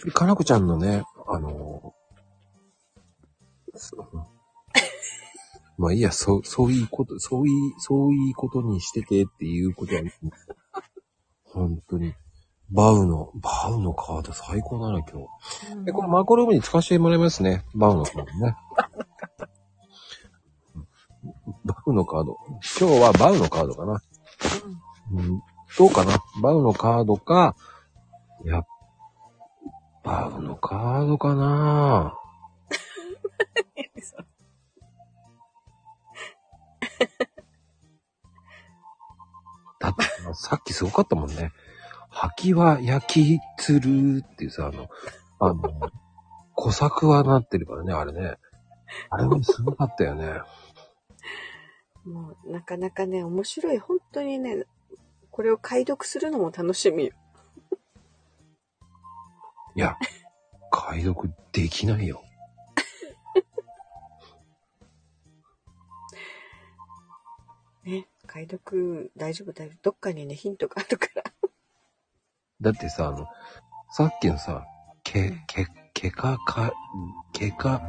[0.00, 1.94] ぱりかなこちゃんのね、あの、
[5.78, 10.02] まあいいや、そう、そういうこと、そういう、そういうことにしててっていうことは、
[11.44, 12.14] 本当に。
[12.70, 15.26] バウの、バウのカード最高だな、今
[15.76, 15.84] 日。
[15.84, 17.64] で、このマコルームに使わせてもらいますね。
[17.74, 18.56] バウのカードね。
[21.64, 22.38] バウのカード。
[22.80, 24.02] 今日はバウのカードかな。
[25.12, 25.42] うん、
[25.78, 26.22] どうかな？
[26.40, 27.54] バウのカードか、
[28.44, 28.62] いや、
[30.02, 32.18] バウのカードかな
[39.78, 41.52] だってさっきすごかったもんね。
[42.08, 44.88] 吐きは焼きつるっていうさ、あの、
[45.40, 45.62] あの、
[46.54, 48.36] 小作はなってるからね、あれね。
[49.10, 50.40] あれもすごかったよね。
[52.04, 53.78] もう、なかなかね、面白い。
[53.78, 54.64] 本当にね、
[55.30, 57.12] これを解読するのも楽しみよ。
[59.74, 59.96] いや、
[60.70, 62.22] 解読できないよ。
[67.84, 69.52] ね、解読大丈夫？
[69.52, 69.70] だよ。
[69.82, 71.24] どっかにね、ヒントがあるから。
[72.60, 73.26] だってさ、あの、
[73.90, 74.66] さっきのさ、
[75.02, 76.72] け、け、けかか、
[77.32, 77.82] けか、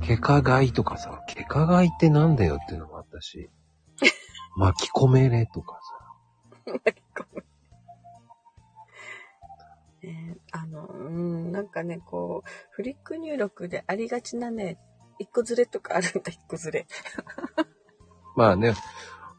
[0.00, 3.50] けかがいとかさ、けかがいってなんだよっていうのもあったし、
[4.56, 5.80] 巻き込めれとか
[6.64, 6.72] さ。
[10.02, 14.78] ね、あの、うん、なんかね、こう、フリック入力でありがちなね、
[15.18, 16.86] 一個ずれとかあるんだ、 一個ずれ。
[18.36, 18.74] まあね、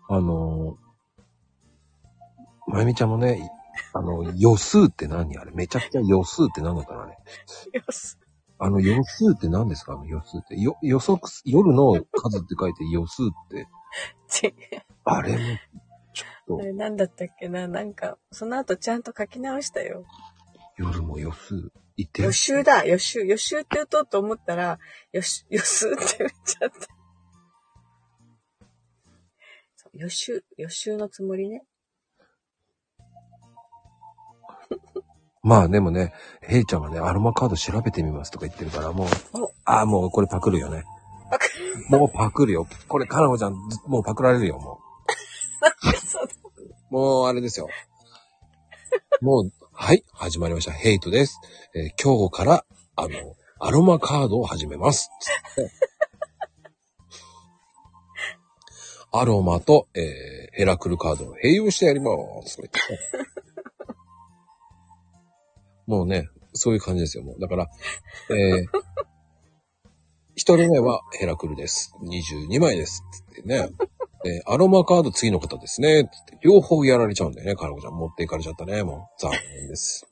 [0.08, 0.78] あの
[2.68, 3.52] まゆみちゃんもね、
[3.94, 5.52] あの、予数って何あれ？
[5.52, 7.18] めちゃくちゃ予数って何だったのあれ？
[7.74, 8.18] よし。
[8.60, 9.94] あの予数って何ですか？
[9.94, 10.60] あの予数って。
[10.60, 13.68] よ、予測す、夜の数って書いて予数って。
[14.30, 14.56] ち、
[15.04, 15.38] あれも、
[16.14, 20.06] ちょっと、あれなんだったっけな、なんか、その後ちゃんと書き直したよ。
[20.78, 22.32] 夜も予数言ってる予。
[22.32, 24.80] 習だ、予習、予習って打とうと思ったら、
[25.12, 26.88] 予習、予習って言っちゃった。
[29.94, 31.64] 予習、予習のつもりね。
[35.44, 39.08] まあでもね、ヘイちゃんはね、アロマカード調べてみますとか言ってるから、もう
[39.40, 40.84] お、ああ、もうこれパクるよね。
[41.30, 41.46] パク
[41.90, 42.68] もうパクるよ。
[42.88, 44.84] これ、かなこちゃん、ずもうパクられるよ、もう。
[46.90, 47.68] もう、あれですよ。
[49.22, 49.52] もう、
[49.86, 50.72] はい、始まりました。
[50.72, 51.42] ヘイトです。
[51.76, 52.66] えー今日から、
[52.96, 55.10] あの、アロマカードを始めます。
[59.12, 60.04] アロマと、えー
[60.54, 62.14] ヘラクルカードを併用してやりま
[62.46, 62.62] す。
[65.86, 67.40] もうね、そういう感じですよ、もう。
[67.42, 67.70] だから、
[68.30, 68.66] えー、
[70.36, 71.94] 一人目はヘラクルです。
[72.04, 73.04] 22枚です。
[73.34, 73.68] ってね。
[74.26, 76.06] えーアロマカード次の方ですね。
[76.06, 77.94] つって両方やられちゃうんだよね、カナコちゃん。
[77.94, 79.22] 持っていかれちゃったね、もう。
[79.22, 80.06] 残念です。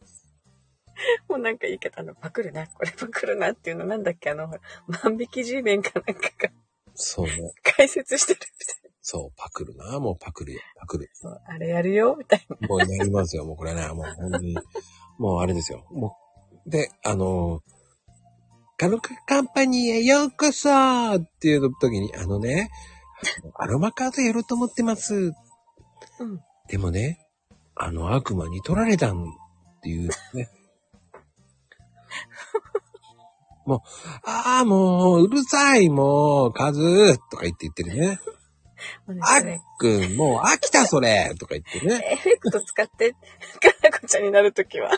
[1.28, 4.60] もうなんか言い方のパクるな、これパクるなっていうのなんだっけ、あの、ほら
[5.04, 6.50] 万引き G 弁かなんかが
[6.94, 7.32] そうね。
[7.64, 10.00] 解説してるみたいそう、パクるな。
[10.00, 10.60] もうパクるよ。
[10.78, 11.10] パクる。
[11.24, 11.40] な。
[11.48, 12.16] あれやるよ？
[12.20, 12.68] みたいな。
[12.68, 13.46] もうやりますよ。
[13.46, 14.56] もうこれね、もう本当に。
[15.18, 15.88] もうあれですよ。
[15.92, 16.16] も
[16.68, 17.62] う、で、あのー
[18.78, 20.70] カノカカンパニーへようこそ
[21.16, 22.72] っていう時に、あのね、
[23.56, 25.34] アロマカードやろうと思ってます。
[26.20, 26.40] うん。
[26.68, 27.20] でもね、
[27.76, 29.26] あの悪魔に取られたんっ
[29.82, 30.50] ていうね。
[33.66, 33.80] もう、
[34.24, 38.20] ああ、もう、うるさい、もう、カズとか言って言ってるね。
[39.22, 39.42] あっ
[39.78, 42.02] くん、もう飽きた、それとか言ってね。
[42.12, 43.18] エフェクト使って、か
[43.84, 44.90] なこちゃんになるときは。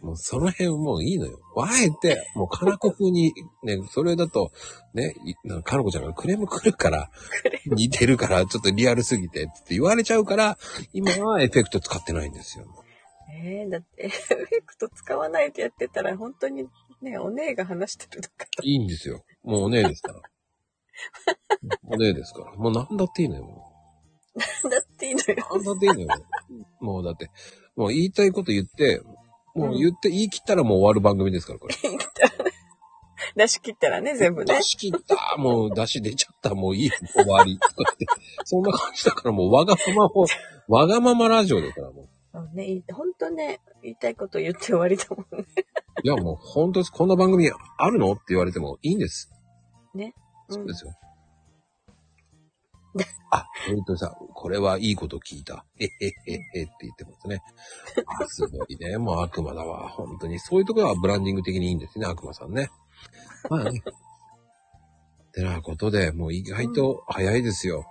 [0.00, 1.38] もうその辺もういいのよ。
[1.56, 3.32] あえて、もうカナコ風に、
[3.64, 4.52] ね、 それだと、
[4.94, 7.10] ね、いなんかカナコちゃんがクレーム来るから、
[7.66, 10.58] 似てるから、ちょっとリアルすぎてって言われちゃうから、
[10.92, 12.66] 今はエフェクト使ってないんですよ。
[13.42, 16.68] えー、だって、 エフェクト使わないでやってたら、本当に
[17.02, 18.62] ね、お姉が話してるのかと。
[18.64, 19.24] いいんですよ。
[19.42, 20.20] もうお姉ですから。
[21.84, 22.52] お姉ですから。
[22.54, 23.42] もう何だっていいのよ。
[23.42, 25.48] もだっていいのよ。
[25.52, 26.08] う何だっていいのよ。
[26.80, 27.30] もうだって、
[27.76, 29.00] もう言いたいこと言って、
[29.58, 31.74] もう言って、言い切ったらもう終わる番組ですから、これ。
[33.36, 34.62] 出し切ったらね、全部ね出。
[34.62, 37.58] し切った、もう出し出ちゃった、もういい、終わり。
[37.58, 38.06] とかって。
[38.44, 40.26] そんな感じだからもうわがままを、
[40.68, 42.08] わがままラジオだからもう。
[42.32, 45.46] そうね、い本当ね、言いたいこと言って終わりだもんね。
[46.04, 46.92] いやもう本当です。
[46.92, 48.12] こんな番組あるの？
[48.12, 49.30] って言われてもいいんです。
[49.94, 50.14] ね。
[50.48, 50.92] そうですよ。
[53.30, 55.64] あ、本当にさ、これはいいこと聞いた。
[55.78, 57.42] へへへへって言ってますね。
[58.20, 58.98] あすごいね。
[58.98, 59.88] もう悪魔だわ。
[59.88, 60.38] 本当に。
[60.38, 62.70] そういうところはブランディング的にいいんですね、悪魔さんね。
[63.50, 63.82] まあね。
[65.32, 67.84] てなことで、もう意外と早いですよ。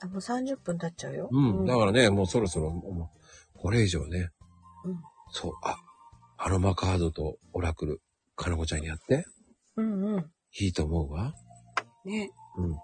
[0.00, 1.28] あ、もう30分経っちゃうよ。
[1.30, 1.66] うん。
[1.66, 3.10] だからね、もうそろそろ、も
[3.54, 4.30] これ以上ね、
[4.84, 5.76] うんそう、あ、
[6.38, 8.00] アロマカードとオラクル、
[8.36, 9.26] かなこちゃんにやって、
[9.76, 10.30] うんうん。
[10.60, 11.34] いいと思うわ。
[12.04, 12.30] ね。
[12.56, 12.76] うん。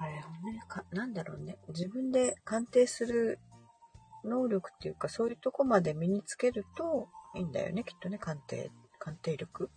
[0.00, 1.58] あれをね、か、なんだろうね。
[1.68, 3.40] 自分で鑑定する
[4.24, 9.70] 能力っていうか、そういうとこまで身につけるといいんだよね、きっとね、鑑定、鑑定力。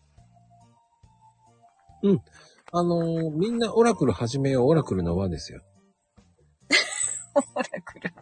[2.74, 5.62] あのーみんなオラクル始めよう、オラクルの輪ですよ。
[7.56, 8.14] オラクル。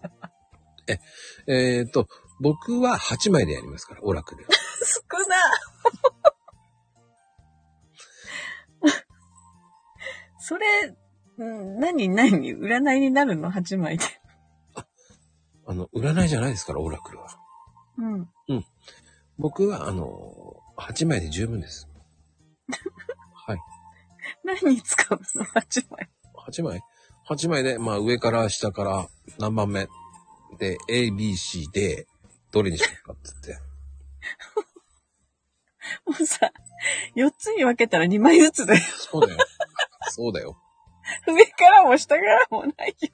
[1.79, 2.07] えっ、と、
[2.41, 4.45] 僕は8枚でやりますから、オラクル。
[4.83, 5.35] 少な
[10.39, 10.65] それ、
[11.39, 14.03] うん何、何占いになるの ?8 枚で。
[15.65, 17.27] あの、占いじゃないですから、オラクルは。
[17.97, 18.65] うん。
[19.37, 21.87] 僕は、あのー、8枚で十分です。
[23.33, 23.59] はい。
[24.43, 26.09] 何に使うの ?8 枚。
[26.45, 26.81] 8枚
[27.29, 29.87] ?8 枚で、まあ上から下から何番目？
[30.57, 32.05] で、A, B, C で、
[32.51, 33.63] どれにしようかって言って。
[36.05, 36.51] もうさ、
[37.15, 38.81] 4つに分けたら2枚ずつだよ。
[38.81, 39.37] そうだよ。
[40.09, 40.57] そうだよ。
[41.27, 43.09] 上からも下からもないよ。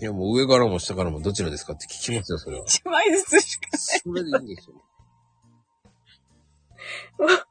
[0.00, 2.66] いや、もう上からも下からもどちらですかって聞きますよ、それは。
[2.66, 4.76] 1枚ずつしかそれでいいんですよ。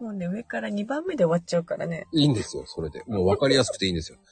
[0.00, 2.06] もうね、上から2番目で終わっちゃうからね。
[2.12, 3.04] いいんですよ、それで。
[3.06, 4.18] もう分かりやすくていいんですよ。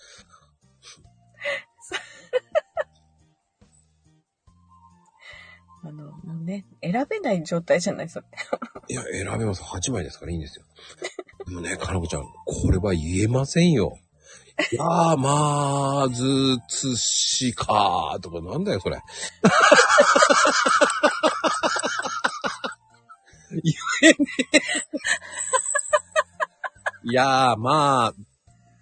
[5.85, 8.27] あの、もうね、選べない状態じゃない、それ。
[8.89, 9.63] いや、選べます。
[9.63, 10.65] 8枚ですからいいんですよ。
[11.47, 13.99] でもね、かなこちゃん、これは言えませんよ。
[14.73, 19.01] い やー、まーず、つしかーとか、なんだよ、それ。
[23.51, 24.17] 言えね
[24.53, 24.61] え。
[27.05, 28.15] いやー、まあ、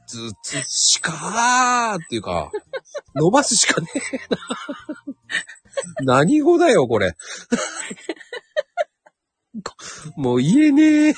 [0.07, 2.51] ずつしかーっていうか、
[3.15, 4.19] 伸ばすしかねえ
[6.05, 6.15] な。
[6.17, 7.15] 何語だよ、これ。
[10.17, 11.15] もう言えねえ。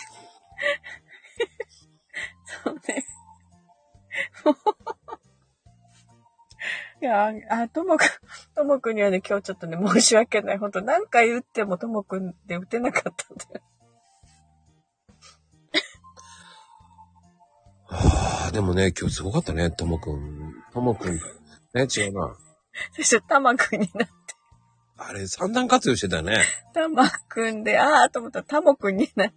[2.64, 3.04] そうね。
[7.00, 8.08] いや、あ、ともくん、
[8.56, 10.58] ともくんにはね、今日ちょっとね、申し訳ない。
[10.58, 13.62] ほんと、何回打ってもともくんで打てなかったんだよ。
[17.90, 20.54] はあ、でもね、今日すごかったね、ともくん。
[20.72, 21.14] ともくん。
[21.14, 21.20] ね、
[21.74, 22.36] 違うな。
[22.92, 24.14] そして、たまくんになって、
[24.96, 26.44] あれ、三段活用してたよね。
[26.74, 29.36] たまくんで、あーと思ったらたもくんになって、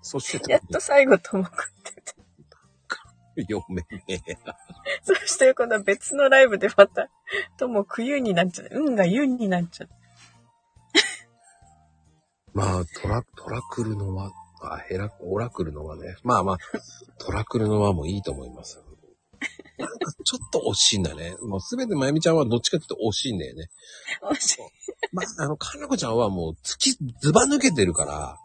[0.00, 2.23] そして、やっと最後ともくんって言って。
[3.42, 4.36] 読めねえ。
[5.02, 7.08] そして、今度は別のライブでまた、
[7.56, 8.68] ともくゆになっちゃう。
[8.72, 9.88] 運がゆになっちゃう。
[12.54, 14.30] まあ、トラ、トラクルの輪、
[14.62, 16.16] あ、ヘラ、オラクルの輪ね。
[16.22, 16.58] まあまあ、
[17.18, 18.82] トラクルの輪もいいと思います。
[19.76, 21.34] なんかちょっと惜しいんだね。
[21.42, 23.68] もうすべてまゆみちゃんはどっちかっていうと惜しいんだよね。
[24.22, 24.68] 面白い
[25.12, 28.38] まあ、あの、かなこちゃんはもう突き、ずば抜けてるから、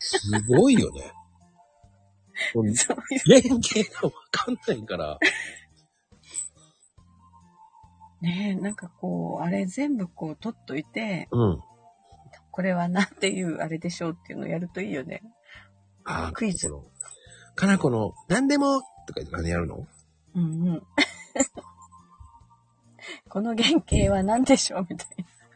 [0.00, 1.12] すごいよね。
[2.54, 3.42] もうそういう。
[3.42, 5.18] 原型がわかんないから、
[8.20, 11.60] ねえ、なんかこう、あれ全部こう取っといて、うん。
[12.50, 15.22] これはなんていうあれでしょうっていうのをやるといいよね。
[16.04, 16.68] あークイズ。
[17.54, 19.86] かなこの、なんでも、とか言って何やるの
[20.34, 20.82] うんうん。
[23.28, 25.08] この原型は何でしょうみたい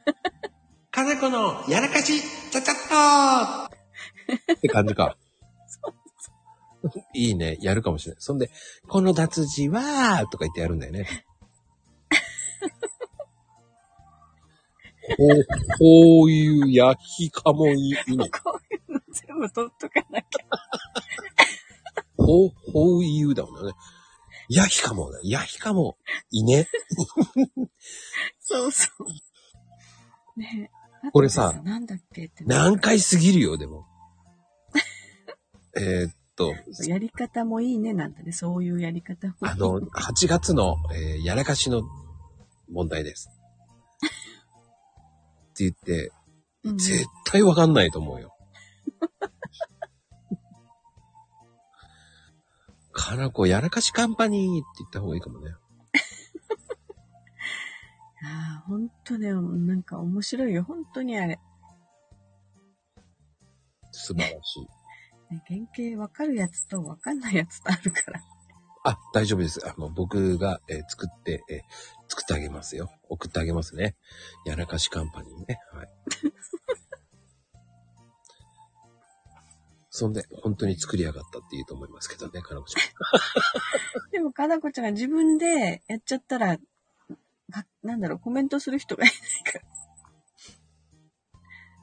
[0.06, 0.14] な。
[0.90, 5.16] かなこの、やらかし、ちゃちゃっと って感じか。
[7.14, 7.58] いいね。
[7.60, 8.20] やるかもしれない。
[8.20, 8.50] そんで、
[8.88, 11.06] この脱字は、とか言ってやるんだよね。
[15.16, 15.46] こう、
[15.78, 18.28] こういう焼きかもいいね。
[18.30, 20.46] こういうの全部取っとかなきゃ。
[22.16, 23.72] こう、こういうだもんね。
[24.48, 25.18] 焼きかもだ。
[25.24, 25.96] 焼きかも、
[26.30, 26.68] いね。
[28.40, 30.40] そうそう。
[30.40, 30.70] ね
[31.04, 31.10] え。
[31.10, 32.44] これさなんだっけって。
[32.44, 33.86] 何回すぎるよ、でも。
[35.76, 36.54] えーっと、
[36.86, 38.32] やり方もいいねなんだね。
[38.32, 39.34] そういうやり方も。
[39.40, 41.82] あの、8月の、えーやらかしの
[42.70, 43.28] 問題です。
[45.52, 46.10] って言って、
[46.64, 48.34] うん、絶対わかんないと思うよ。
[52.92, 55.50] かなこやらかしカンパニーって言った方がいいかもね。
[58.24, 60.62] ああ、ほんとね、なんか面白いよ。
[60.62, 61.40] 本当にあれ。
[63.90, 64.66] 素晴らしい。
[65.32, 68.20] ね原型わかるやつとわかんないやつとあるから。
[68.84, 69.60] あ、大丈夫です。
[69.66, 71.60] あの、僕が、えー作って、えー
[72.08, 72.90] 作ってあげますよ。
[73.08, 73.96] 送ってあげますね。
[74.44, 75.60] やらかしカンパニーね。
[75.72, 75.88] はい。
[79.88, 82.82] そんで、本当に作りやがったって言うと思いますけどね、かなこちゃん。
[84.12, 89.64] でも、かなこちゃんが自分でやっちゃったら、かなんだろう、コメントする人がいないから。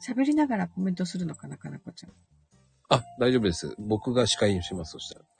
[0.02, 2.14] 喋りながらコメントするのかな、かなこちゃん。
[2.90, 3.76] あ、大丈夫です。
[3.80, 5.26] 僕が司会にします、そしたら。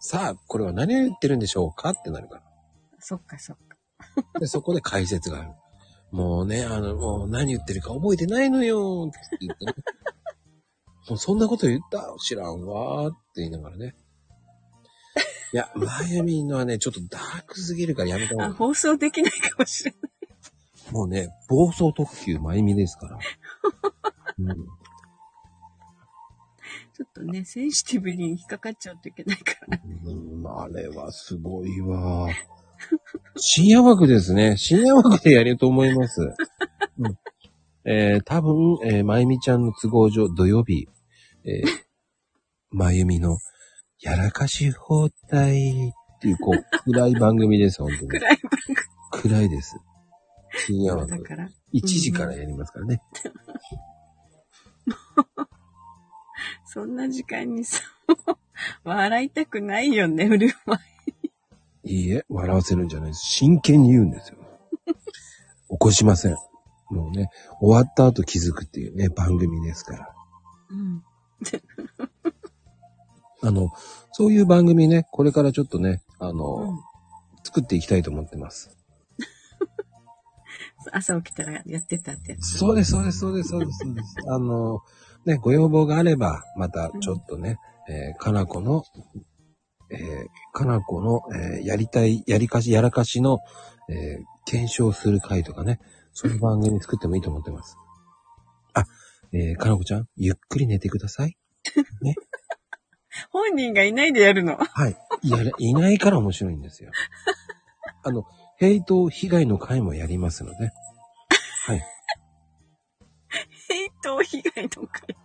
[0.00, 2.42] さあ、これは何を言ってるんでしょうかってなるか
[2.98, 3.76] そっかそっか。
[4.34, 4.40] ら。
[4.40, 5.50] で、そこで解説がある。
[6.10, 9.74] もうね、あの、もう何言ってるか覚えてないのよって言ってね。
[11.10, 12.14] もうそんなこと言った？
[12.18, 13.94] 知らんわーって言いながらね。
[15.52, 20.00] いや、マユミンのはね、ちょっとダークすぎるからやめた方あ、が放送できないかもしれない。
[20.92, 23.18] もうね、暴走特急マユミですから。
[24.38, 24.54] うん、
[26.94, 29.80] ちょっとね、センシティブに引っかかっちゃうといけないから。
[30.04, 32.28] うん、あれはすごいわ。
[33.36, 34.56] 深夜枠ですね。
[34.56, 36.20] 深夜枠でやると思います。
[36.98, 37.18] うん、
[37.84, 40.88] えー、多分、えー、まゆみちゃんの都合上、土曜日、
[41.44, 41.68] えー、
[42.70, 43.38] まゆみの、
[44.00, 48.08] やらかし放題っていう、こう、暗い番組です、本当に。
[48.18, 48.38] 暗い
[49.10, 49.76] 暗いです。
[50.66, 51.10] 深夜枠。
[51.10, 51.48] だから。
[51.74, 53.02] 1時からやりますからね。
[56.66, 57.80] そんな時間にさ、
[58.84, 60.78] 笑いたくないよね、売る前。
[61.84, 63.20] いいえ、笑わせるんじゃないです。
[63.26, 64.38] 真剣に言うんですよ。
[65.70, 66.36] 起こしません。
[66.90, 67.30] もうね、
[67.60, 70.14] 終わった後気づくっていうね、番組ですから。
[70.70, 71.02] うん。
[73.40, 73.70] あの、
[74.12, 76.88] そういう番組ね、これからちょっとね、あの、うん
[77.48, 78.76] 作っていきたいと思ってます。
[80.92, 82.58] 朝起きたらやってたってやつ。
[82.58, 84.16] そうです、そうです、そうです、そうです、そうです。
[84.28, 84.80] あの、
[85.24, 87.58] ね、ご要望があれば、またちょっとね、
[87.88, 88.82] えーかなこの、
[89.90, 93.38] えーかなこの、えーやりたい、やりかし、やらかしの、
[93.88, 95.78] えー検証する回とかね、
[96.14, 97.76] そういう番組作ってもいいと思ってます。
[98.74, 98.84] あ、
[99.32, 101.36] えーかなこちゃん、ゆっくり寝てください。
[103.30, 104.56] 本人がいないでやるの。
[104.56, 104.96] はい。
[105.22, 106.92] いや、いないから面白いんですよ。
[108.04, 108.24] あの、
[108.58, 110.70] ヘイト被害の回もやりますので。
[111.66, 111.82] はい。
[113.68, 115.16] ヘイト被害の会。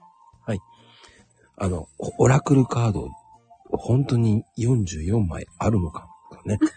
[1.56, 3.12] あの、オオラクルカード、
[3.70, 6.10] 本当に44枚あるのか
[6.46, 6.58] ね。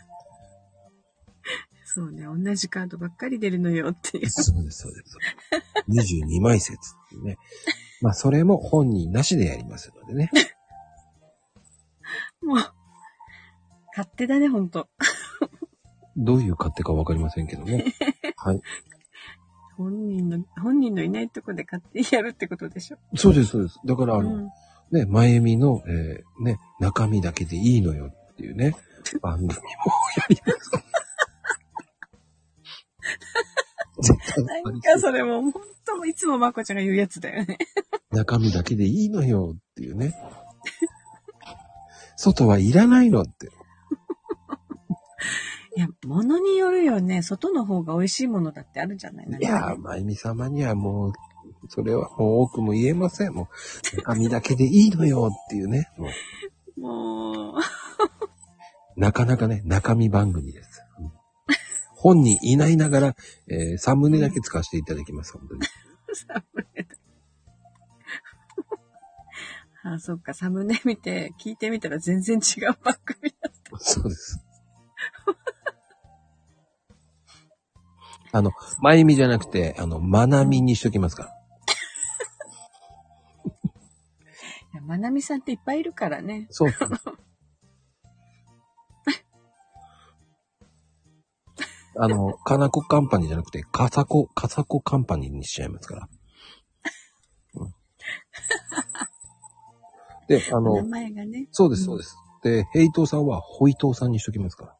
[1.84, 4.30] そうね、同じカードばっかり出るのよっていう。
[4.30, 5.16] そうです、そうです。
[5.88, 6.76] 22枚説っ
[7.08, 7.38] ていうね。
[8.02, 10.30] まあ、それも本人なしでやりますのでね。
[12.42, 12.56] もう、
[13.96, 14.90] 勝手だね、ほんと。
[16.16, 17.84] どういう勝手かわかりませんけどね。
[18.36, 18.60] はい。
[19.76, 22.98] 本人の、本人のいないとこで勝手にやるってことでしょ？
[23.14, 23.78] そうです、そうです。
[23.84, 24.48] だから、あの、うん。
[24.90, 28.76] ね、まゆみの、えーね、中身だけでいいのよっていうね、
[29.20, 29.60] 番組もや
[30.30, 30.70] ります。
[34.02, 37.58] 絶対なんかそれも、ほんといつもまこちゃんが言うやつだよね。
[38.10, 40.14] 中身だけでいいのよっていうね。
[42.16, 43.50] 外はいらないのって。
[45.76, 47.22] いや、物によるよね。
[47.22, 51.12] 外の方が美味しいものだってあるんじゃないいやー、まゆみ様にはもう、
[51.68, 53.34] それはもう多くも言えません。
[53.34, 53.50] も
[53.92, 55.90] う、中身だけでいいのよっていうね。
[55.98, 56.08] も
[56.78, 57.54] う、もう、
[58.96, 60.82] なかなかね、中身番組です。
[60.98, 61.12] うん
[61.98, 63.16] 本人いないながら、
[63.48, 65.62] えー、サムネだけ使わせていただきます、本当に。
[66.14, 66.94] サムネだ。
[69.94, 73.50] あ、そっか、サムネ見て、聞いてみたら全然違う番組だ。
[73.78, 74.45] そうです。
[78.36, 81.30] あの、まゆみじゃなくて、あの、まなみにしときますから。
[84.74, 86.46] いや、まなみさんっていっぱいいるからね。
[86.50, 86.90] そうそう。
[91.98, 96.06] あの、かなこカンパニーじゃなくて、かさこ、かさこカンパニーにしちゃいますから。
[97.54, 97.72] うん
[100.28, 101.48] で、あ名の、前がね。
[101.52, 102.14] そうです、そうです。
[102.42, 104.76] で、ヘイトーさんは、ホイトーさんにしときますから。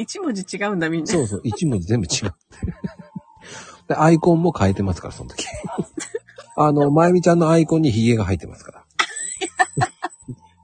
[0.00, 1.06] 一文字違うんだ、みんな。
[1.06, 2.34] そうそう、一文字全部違う。
[3.86, 5.44] で、アイコンも変えてますから、その時。
[6.56, 8.84] あの、まゆみちゃんのアイコンにヒゲが入ってますから。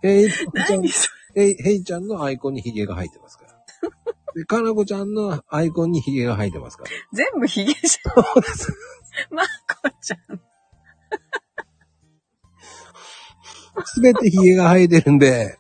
[0.01, 3.53] ヘイちゃん何そヘイ、ヘイちゃんのアイコンにヒゲが入ってますから。
[4.35, 6.91] で、かなこちゃんのアイコンにヒゲが入ってますから。
[6.91, 7.99] れ全部ヒゲじそ
[8.37, 8.73] うです。
[9.31, 9.37] ゃん。
[9.37, 9.49] まこ
[10.01, 10.19] ちゃん。
[13.85, 15.59] すべてヒゲが生えてるんで。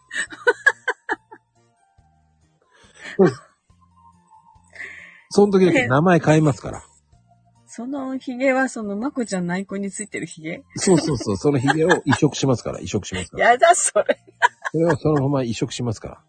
[5.36, 6.82] その時だけ名前変えますから。
[7.66, 10.62] そのヒゲはそのまこちゃんのアイコンについてるヒゲ？
[10.76, 13.50] そうそうそう、そのヒゲを移植しますから、移植しますから。
[13.50, 14.18] やだ、それ。
[14.72, 16.22] それをそのまま移植しますから。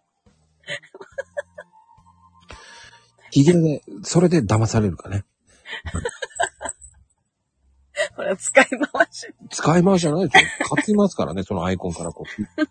[3.32, 5.24] ヒゲで、それで騙されるかね。
[8.18, 9.28] ほら、使い回し。
[9.50, 10.50] 使い回しじゃないですよ。
[10.70, 12.66] 書きますからね、そのアイコンからこう。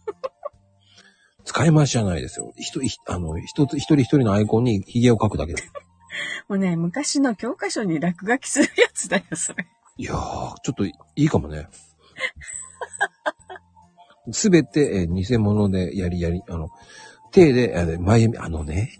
[1.44, 2.52] 使使い回しじゃないですよ。
[2.58, 5.62] 一人、あの、一つ、一人一人のアイコンに髭を描くだけだ。
[6.48, 9.66] もうね、昔の教科書に落書きするやつだよ、それ。
[9.98, 11.68] いやー、ちょっといいかもね。
[14.32, 16.70] すべて、えー偽物でやりやり、あの、
[17.32, 18.90] 手で、あの前、あのね、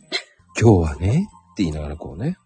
[0.61, 2.37] 今日はね、って言いながらこうね。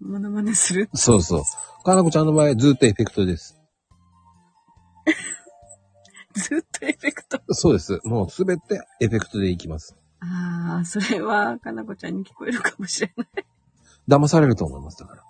[0.00, 0.88] モノマネする？
[0.94, 1.42] そうそう。
[1.84, 3.58] かなこちゃんの場合、ずっとエフェクトです。
[6.34, 7.40] ずっとエフェクト？
[7.54, 8.00] そうです。
[8.04, 9.96] もうすべてエフェクトでいきます。
[10.20, 13.26] ああ、それは、かなこちゃんに聞こえるかもしれない。
[14.08, 15.22] 騙されると思います、だから。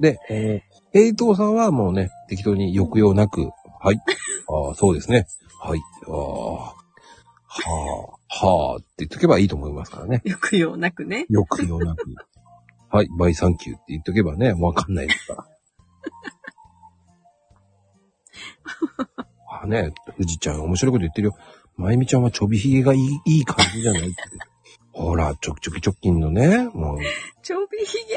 [0.00, 4.00] で、えー、ヘイトーさんはもうね、適当に抑揚なく、はい。
[4.48, 5.26] ああ、そうですね。
[5.60, 5.80] はい。
[6.08, 6.74] ああ、は
[8.30, 10.22] あ、はあって言っとけばいいと思いますからね。
[10.24, 11.26] 抑揚なくね。
[11.30, 12.04] 抑揚なく。
[12.88, 15.46] はい、バイサンキューって言っとけばね、わかんないですから。
[19.62, 21.36] あね、富士ちゃん面白いこと言ってるよ。
[21.76, 24.14] まゆみちゃんはちょびひげがいい、いい感じじゃないって。
[24.92, 26.98] ほら、ちょきちょき直近のね、もう、
[27.42, 28.16] ちょびひげ。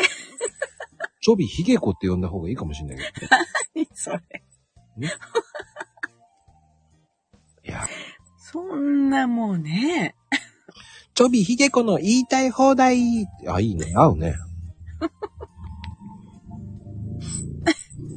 [1.22, 3.30] ちょびひげ子って呼んだ方がいいかもしれないけどね。
[3.76, 4.20] 何それ。
[7.66, 7.88] いや、
[8.38, 10.16] そんなもうね。
[11.14, 13.28] ちょびひげ子の言いたい放題。
[13.48, 13.94] あ、いいね。
[13.96, 14.36] 合うね。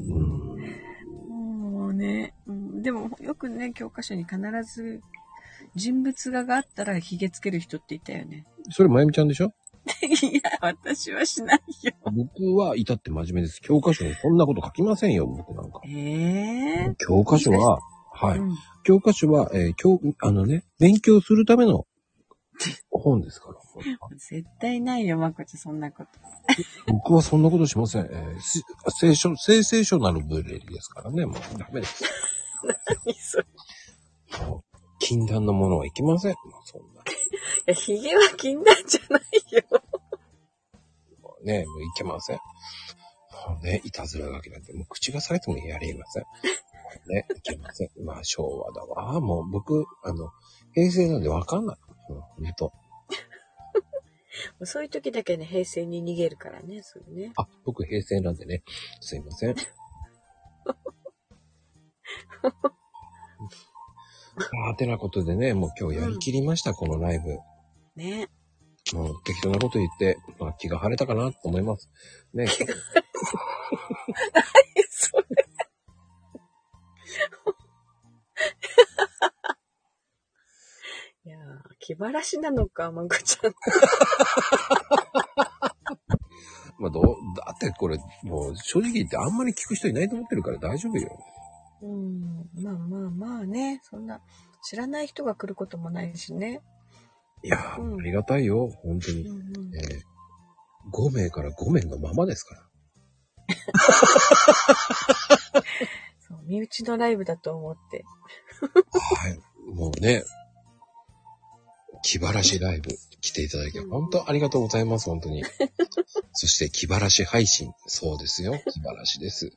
[0.09, 2.35] うん、もうね。
[2.47, 5.03] うんでも、よくね、教科書に必ず、
[5.77, 8.45] 人物画があったらひげつける人っていたよね。
[8.71, 9.53] それまゆみちゃんでしょ？
[10.03, 11.93] いや、私はしないよ。
[12.13, 13.61] 僕は至って真面目です。
[13.61, 15.81] 教科書にそんなこと書きませんよ、僕なんか。
[15.87, 17.79] ええ教科書は、
[18.13, 18.39] はい。
[18.41, 18.55] うん
[18.85, 21.87] 教科書は、えー教、あのね、勉強するための
[22.91, 23.57] 本ですから。
[24.17, 26.11] 絶対ないよ、まこちゃん、そんなこと。
[26.93, 28.07] 僕はそんなことしません。
[28.07, 28.63] えーし
[29.01, 31.27] 聖書、聖聖書なるブレリですからね。
[31.27, 32.05] もうダメです。
[33.05, 33.45] 何それ。
[34.99, 36.33] 禁断のものはいけません。
[36.33, 37.03] もうそんな。
[37.67, 39.23] や、ひげは禁断じゃない
[39.53, 39.63] よ。
[41.43, 42.37] ね、もういけません。
[42.37, 46.25] もうね、いたずら書きなんて、もう口がされてもやりません。
[47.09, 47.91] ね、いけません。
[48.05, 49.21] まあ、昭和だわ。
[49.21, 50.31] もう僕、あの、
[50.73, 51.77] 平成なんでわかんない。
[52.09, 52.73] うんほんと。
[54.65, 57.33] そういう時だけね、平成に逃げるからね、それね。
[57.37, 58.63] あ、僕平成なんでね、
[59.01, 59.57] すいません。
[64.69, 67.39] あてなことでね、もう今日やりきりました、このライブ。
[67.97, 68.29] ね。
[68.93, 71.89] もう適当なこと言って、まあ気が晴れたかなと思います。
[72.35, 72.47] ね。
[72.47, 72.65] そ
[75.17, 75.25] れ。
[81.25, 81.41] いやー、
[81.81, 83.55] 気晴らしなのか、まこちゃん。
[86.79, 87.05] まあどう、
[87.37, 91.19] だってこれ、もう正直言ってあんまり聞く人いないと思ってるから大丈夫よ。
[91.83, 94.21] うん、まあまあまあね、そんな、
[94.63, 96.63] 知らない人が来ることもないしね。
[97.43, 99.23] いやー、うんありがたいよ、本当に。
[99.29, 100.17] うんうんえー
[100.93, 102.63] 5名から5名のままですから。
[106.21, 108.05] そう、身内のライブだと思って。
[108.93, 109.39] はい。
[109.75, 110.23] もうね、
[112.03, 115.43] 気晴らしライブ来ていただき、本当ありがとうございます、本当に。
[116.33, 117.73] そして気晴らし配信。
[117.87, 118.53] そうですよ。
[118.73, 119.53] 気晴らしです。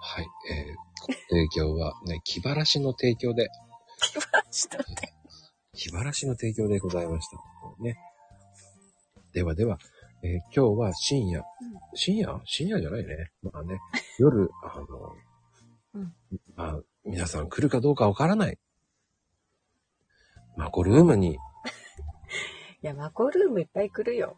[0.00, 0.26] はい。
[0.50, 0.87] えー、
[1.30, 3.48] 提供はね、気晴らしの提供で、
[4.00, 5.14] 気晴らしだって。
[5.74, 7.36] 気晴らしの提供でございました。
[7.82, 7.96] ね。
[9.32, 9.78] ではでは、
[10.22, 11.44] えー今日は深夜、
[11.94, 12.40] 深夜？
[12.44, 13.30] 深夜じゃないね。
[13.42, 13.78] まあね、
[14.18, 14.84] 夜、あの、
[15.94, 16.12] うん
[16.56, 18.58] まあ、皆さん来るかどうかわからない。
[20.56, 24.36] マコルームに、いや、マコルームいっぱい来るよ。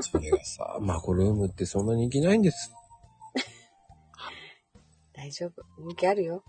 [0.00, 2.72] それがさ、マコルームってそんな人気ないんです。
[5.34, 5.64] 大丈夫？
[5.78, 6.44] 人気あるよ。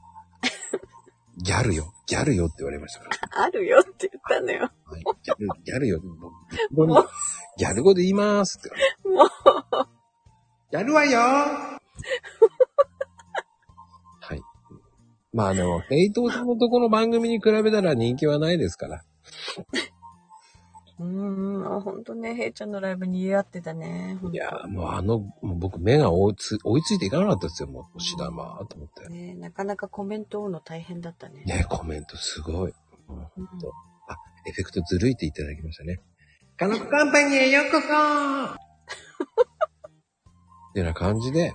[1.37, 3.43] ギャルよ、ギャルよって言われましたから。
[3.45, 4.71] あるよって言ったのよ。
[4.85, 5.99] はい、ギャル、ギャルよ。
[6.71, 7.13] 僕本当に
[7.57, 8.69] ギャル語で言いますって。
[9.09, 9.27] もう。
[10.71, 11.79] やるわよは
[14.35, 14.41] い。
[15.33, 19.03] まあでも、ヘイトーさんのとこの番組に比べたら人気はないですから。
[21.05, 24.17] うーん、ほんとね、ヘイちゃんのライブに似合ってたね。
[24.31, 27.69] いやーもうあの、もう僕目が追いつ、追いついていかなかったですよ。
[27.69, 29.07] もう、星玉と思って。
[29.09, 31.43] ねなかなかコメント追うの大変だったね。
[31.45, 32.73] ねコメントすごい。
[33.07, 33.71] もううんほんと。
[34.07, 35.99] あ、エフェクトずるいって言っていただきましたね。
[36.57, 37.87] カノコカンパニーへようこそ
[40.71, 41.53] ってな感じで。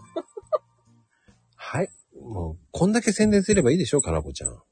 [1.57, 1.90] はい。
[2.20, 4.62] もう、こんだけ宣伝すればいいでしょ、かなこちゃん。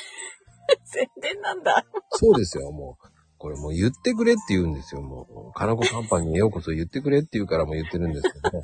[0.84, 1.84] 宣伝なんだ。
[2.10, 3.13] そうですよ、もう。
[3.44, 5.52] これもう言ってくれって言うんですよ、もう。
[5.52, 8.62] かなこカンパニーへようこそ言ってくれって言うからもう言ってるんですけど、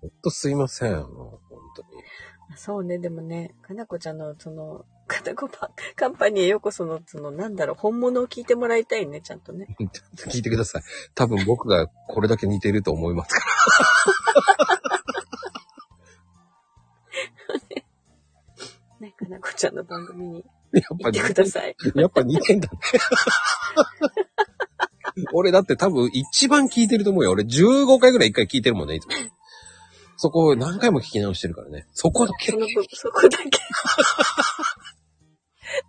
[0.00, 1.88] ほんとすいません、もう、本当に。
[2.56, 9.68] そうね、でもね、かなこちゃんのその、カタコパカンパニーへようこその、その、なんだろう、本物を聞いてもらいたいね、ちゃんとね。
[10.16, 10.82] 聞いてください。
[11.14, 13.40] 多分僕がこれだけ似てると思いますか
[18.98, 20.61] ね、かなこちゃんの番組にら。
[20.72, 21.76] やっぱ行ってください。
[21.94, 22.78] やっぱ似てんだね。
[25.34, 27.32] 俺だって多分一番聞いてると思うよ。
[27.32, 29.12] 俺15回ぐらい一回聞いてるもんね、いつも。
[30.16, 31.86] そこを何回も聞き直してるからね。
[31.92, 32.58] そこだけそ。
[32.58, 33.50] の部そこだけ。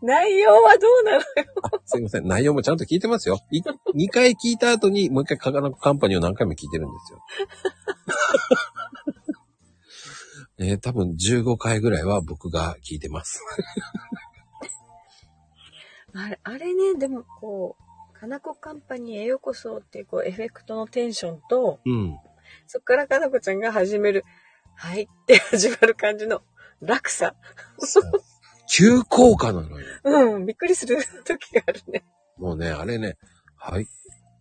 [0.02, 1.24] 内容はどうなのよ。
[1.86, 2.28] すいません。
[2.28, 3.40] 内容もちゃんと聞いてますよ。
[3.52, 7.20] い2回聞いた後にもう一回カカナコカンパニーを何回も聞いてるんですよ。
[10.58, 13.40] ね 多分15回ぐらいは僕が聞いてます。
[16.16, 22.18] あれ、あれね、でもこう、かなこカンパニーへようこそっていうこうエフェクトのテンションと、うん。
[22.68, 24.24] そっからかなこちゃんが始める、
[24.76, 26.42] はいって 始まる感じの
[26.82, 27.36] 落差。
[28.70, 29.88] 急降下なのよ。
[30.06, 32.04] うん、びっくりする時があるね。
[32.38, 33.18] もうね、あれね、
[33.58, 33.88] はい。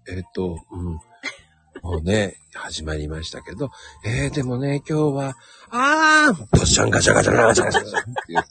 [0.08, 0.98] えっ、と、うん。
[1.82, 3.70] もうね、始まりましたけど、
[4.04, 5.36] えー、でもね、今日は、
[5.70, 8.46] あー、ポッシャンガチャガチャガチャガチャガチャっていうさ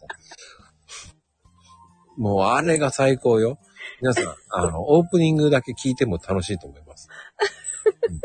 [2.22, 3.58] もうあれが最高よ。
[4.00, 7.10] 皆さん、 あの、オープニングだけ聞いても楽しいと思います。
[8.10, 8.22] うん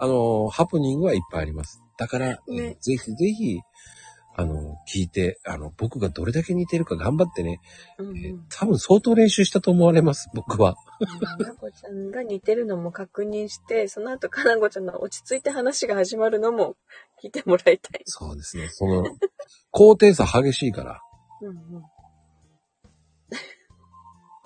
[0.00, 1.82] あの、ハプニングはいっぱいあります。
[1.96, 3.58] だから、ねえーぜひぜひ、
[4.36, 7.60] あの、聞いて、あの、僕がどれだけ似てるか頑張ってね、
[7.98, 8.16] うん、うん。
[8.18, 10.76] えー多分相当練習したと思われます、僕は。
[10.76, 16.76] かなこちゃんが似てるのも確認して、その後かなこちゃんの落ち着いて話が始まるのも
[17.20, 18.02] 聞いてもらいたい。
[18.04, 18.68] そうですね。
[18.68, 19.04] その、
[19.72, 21.00] 高低差激しいから。
[21.40, 21.82] うんうん。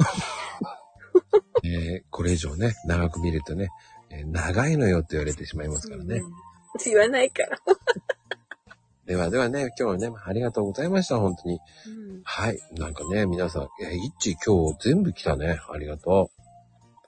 [1.64, 3.68] えーこれ以上ね、長く見るとね、
[4.10, 6.16] えー長いのよって言われてしまいますからね。
[6.16, 6.32] うん
[6.84, 7.58] 言わないから。
[9.04, 11.60] ではではね、今日はね、ありがとうございました、本当に。
[11.86, 12.58] うんはい。
[12.72, 15.60] なんかね、皆さん、えー、一致今日全部来たね。
[15.70, 16.30] ありがと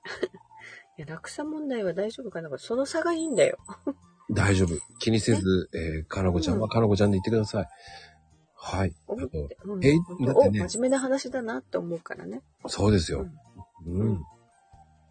[0.99, 3.59] いや、落差問題は大丈夫かなその差がいいんだよ。
[3.87, 3.95] う。
[4.35, 4.75] 大丈夫。
[4.99, 7.69] 気にせず、えーかなこちゃんはかなこちゃんで言ってください。
[8.67, 8.95] はい。
[9.07, 9.93] 思って、うんえ
[10.25, 12.41] だってねお真面目な話だなって思うからね。
[12.67, 13.27] そうですよ。
[13.87, 14.23] うん。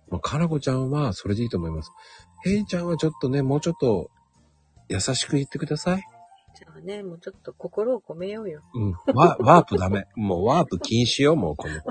[0.10, 1.92] まあ、かなこちゃんはそれでいいと思います。
[2.46, 4.10] へいちゃんはちょっとね、もうちょっと
[4.90, 6.04] 優しく言ってください。
[6.56, 8.64] じゃあね、もうちょっと心を込めようよ。
[8.74, 8.94] うん。
[9.14, 10.08] ワワープダメ。
[10.18, 11.82] もうワープ禁止よ、もうこの、ね、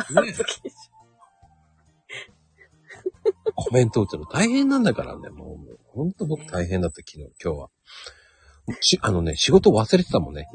[3.54, 7.70] コメント打つの大変なんだからね、もう、もうほんと僕大変だった、昨日、今日は。
[8.80, 10.48] し、あのね、仕事忘れてたもんね。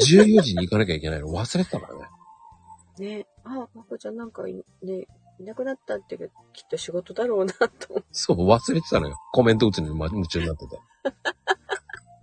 [0.00, 1.28] 14時に行かなきゃいけないの？
[1.28, 3.16] 忘れてたからね。
[3.18, 5.06] ね、あ、まこちゃんなんかい、ね、
[5.38, 8.08] いなくなったって言うけど、きっと仕事だろうなと思って。
[8.12, 9.16] そう、忘れてたのよ。
[9.32, 10.78] コメント打つのに夢中になってて。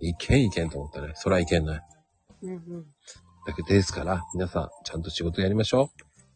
[0.00, 1.12] いけんいけんと思ったね。
[1.16, 1.82] そらいけんない。
[2.42, 2.86] うんうん。
[3.46, 5.90] だけどですから、皆さん、ちゃんと仕事やりましょ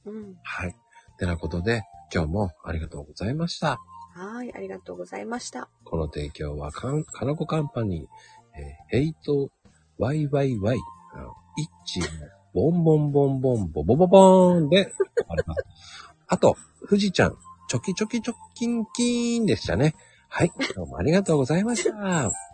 [0.05, 0.11] う。
[0.11, 0.37] うん。
[0.43, 0.77] はい。
[1.19, 1.83] てなことで、
[2.13, 3.79] 今日もありがとうございました。
[4.15, 5.69] はい、ありがとうございました。
[5.85, 9.51] この提供はかん、かなこカンパニー、えーヘイト、
[9.99, 10.79] ワイワイワイ、
[11.15, 11.27] あ
[11.59, 12.01] イッチ、
[12.55, 14.93] ボンボンボンボン、ボボボボーンで
[15.29, 15.45] あれ。
[16.29, 16.57] あと、
[16.89, 17.37] 富士ちゃん、
[17.69, 19.95] チョキチョキチョッキンキーンでしたね。
[20.29, 20.53] はい。
[20.75, 22.52] どうもありがとうございました。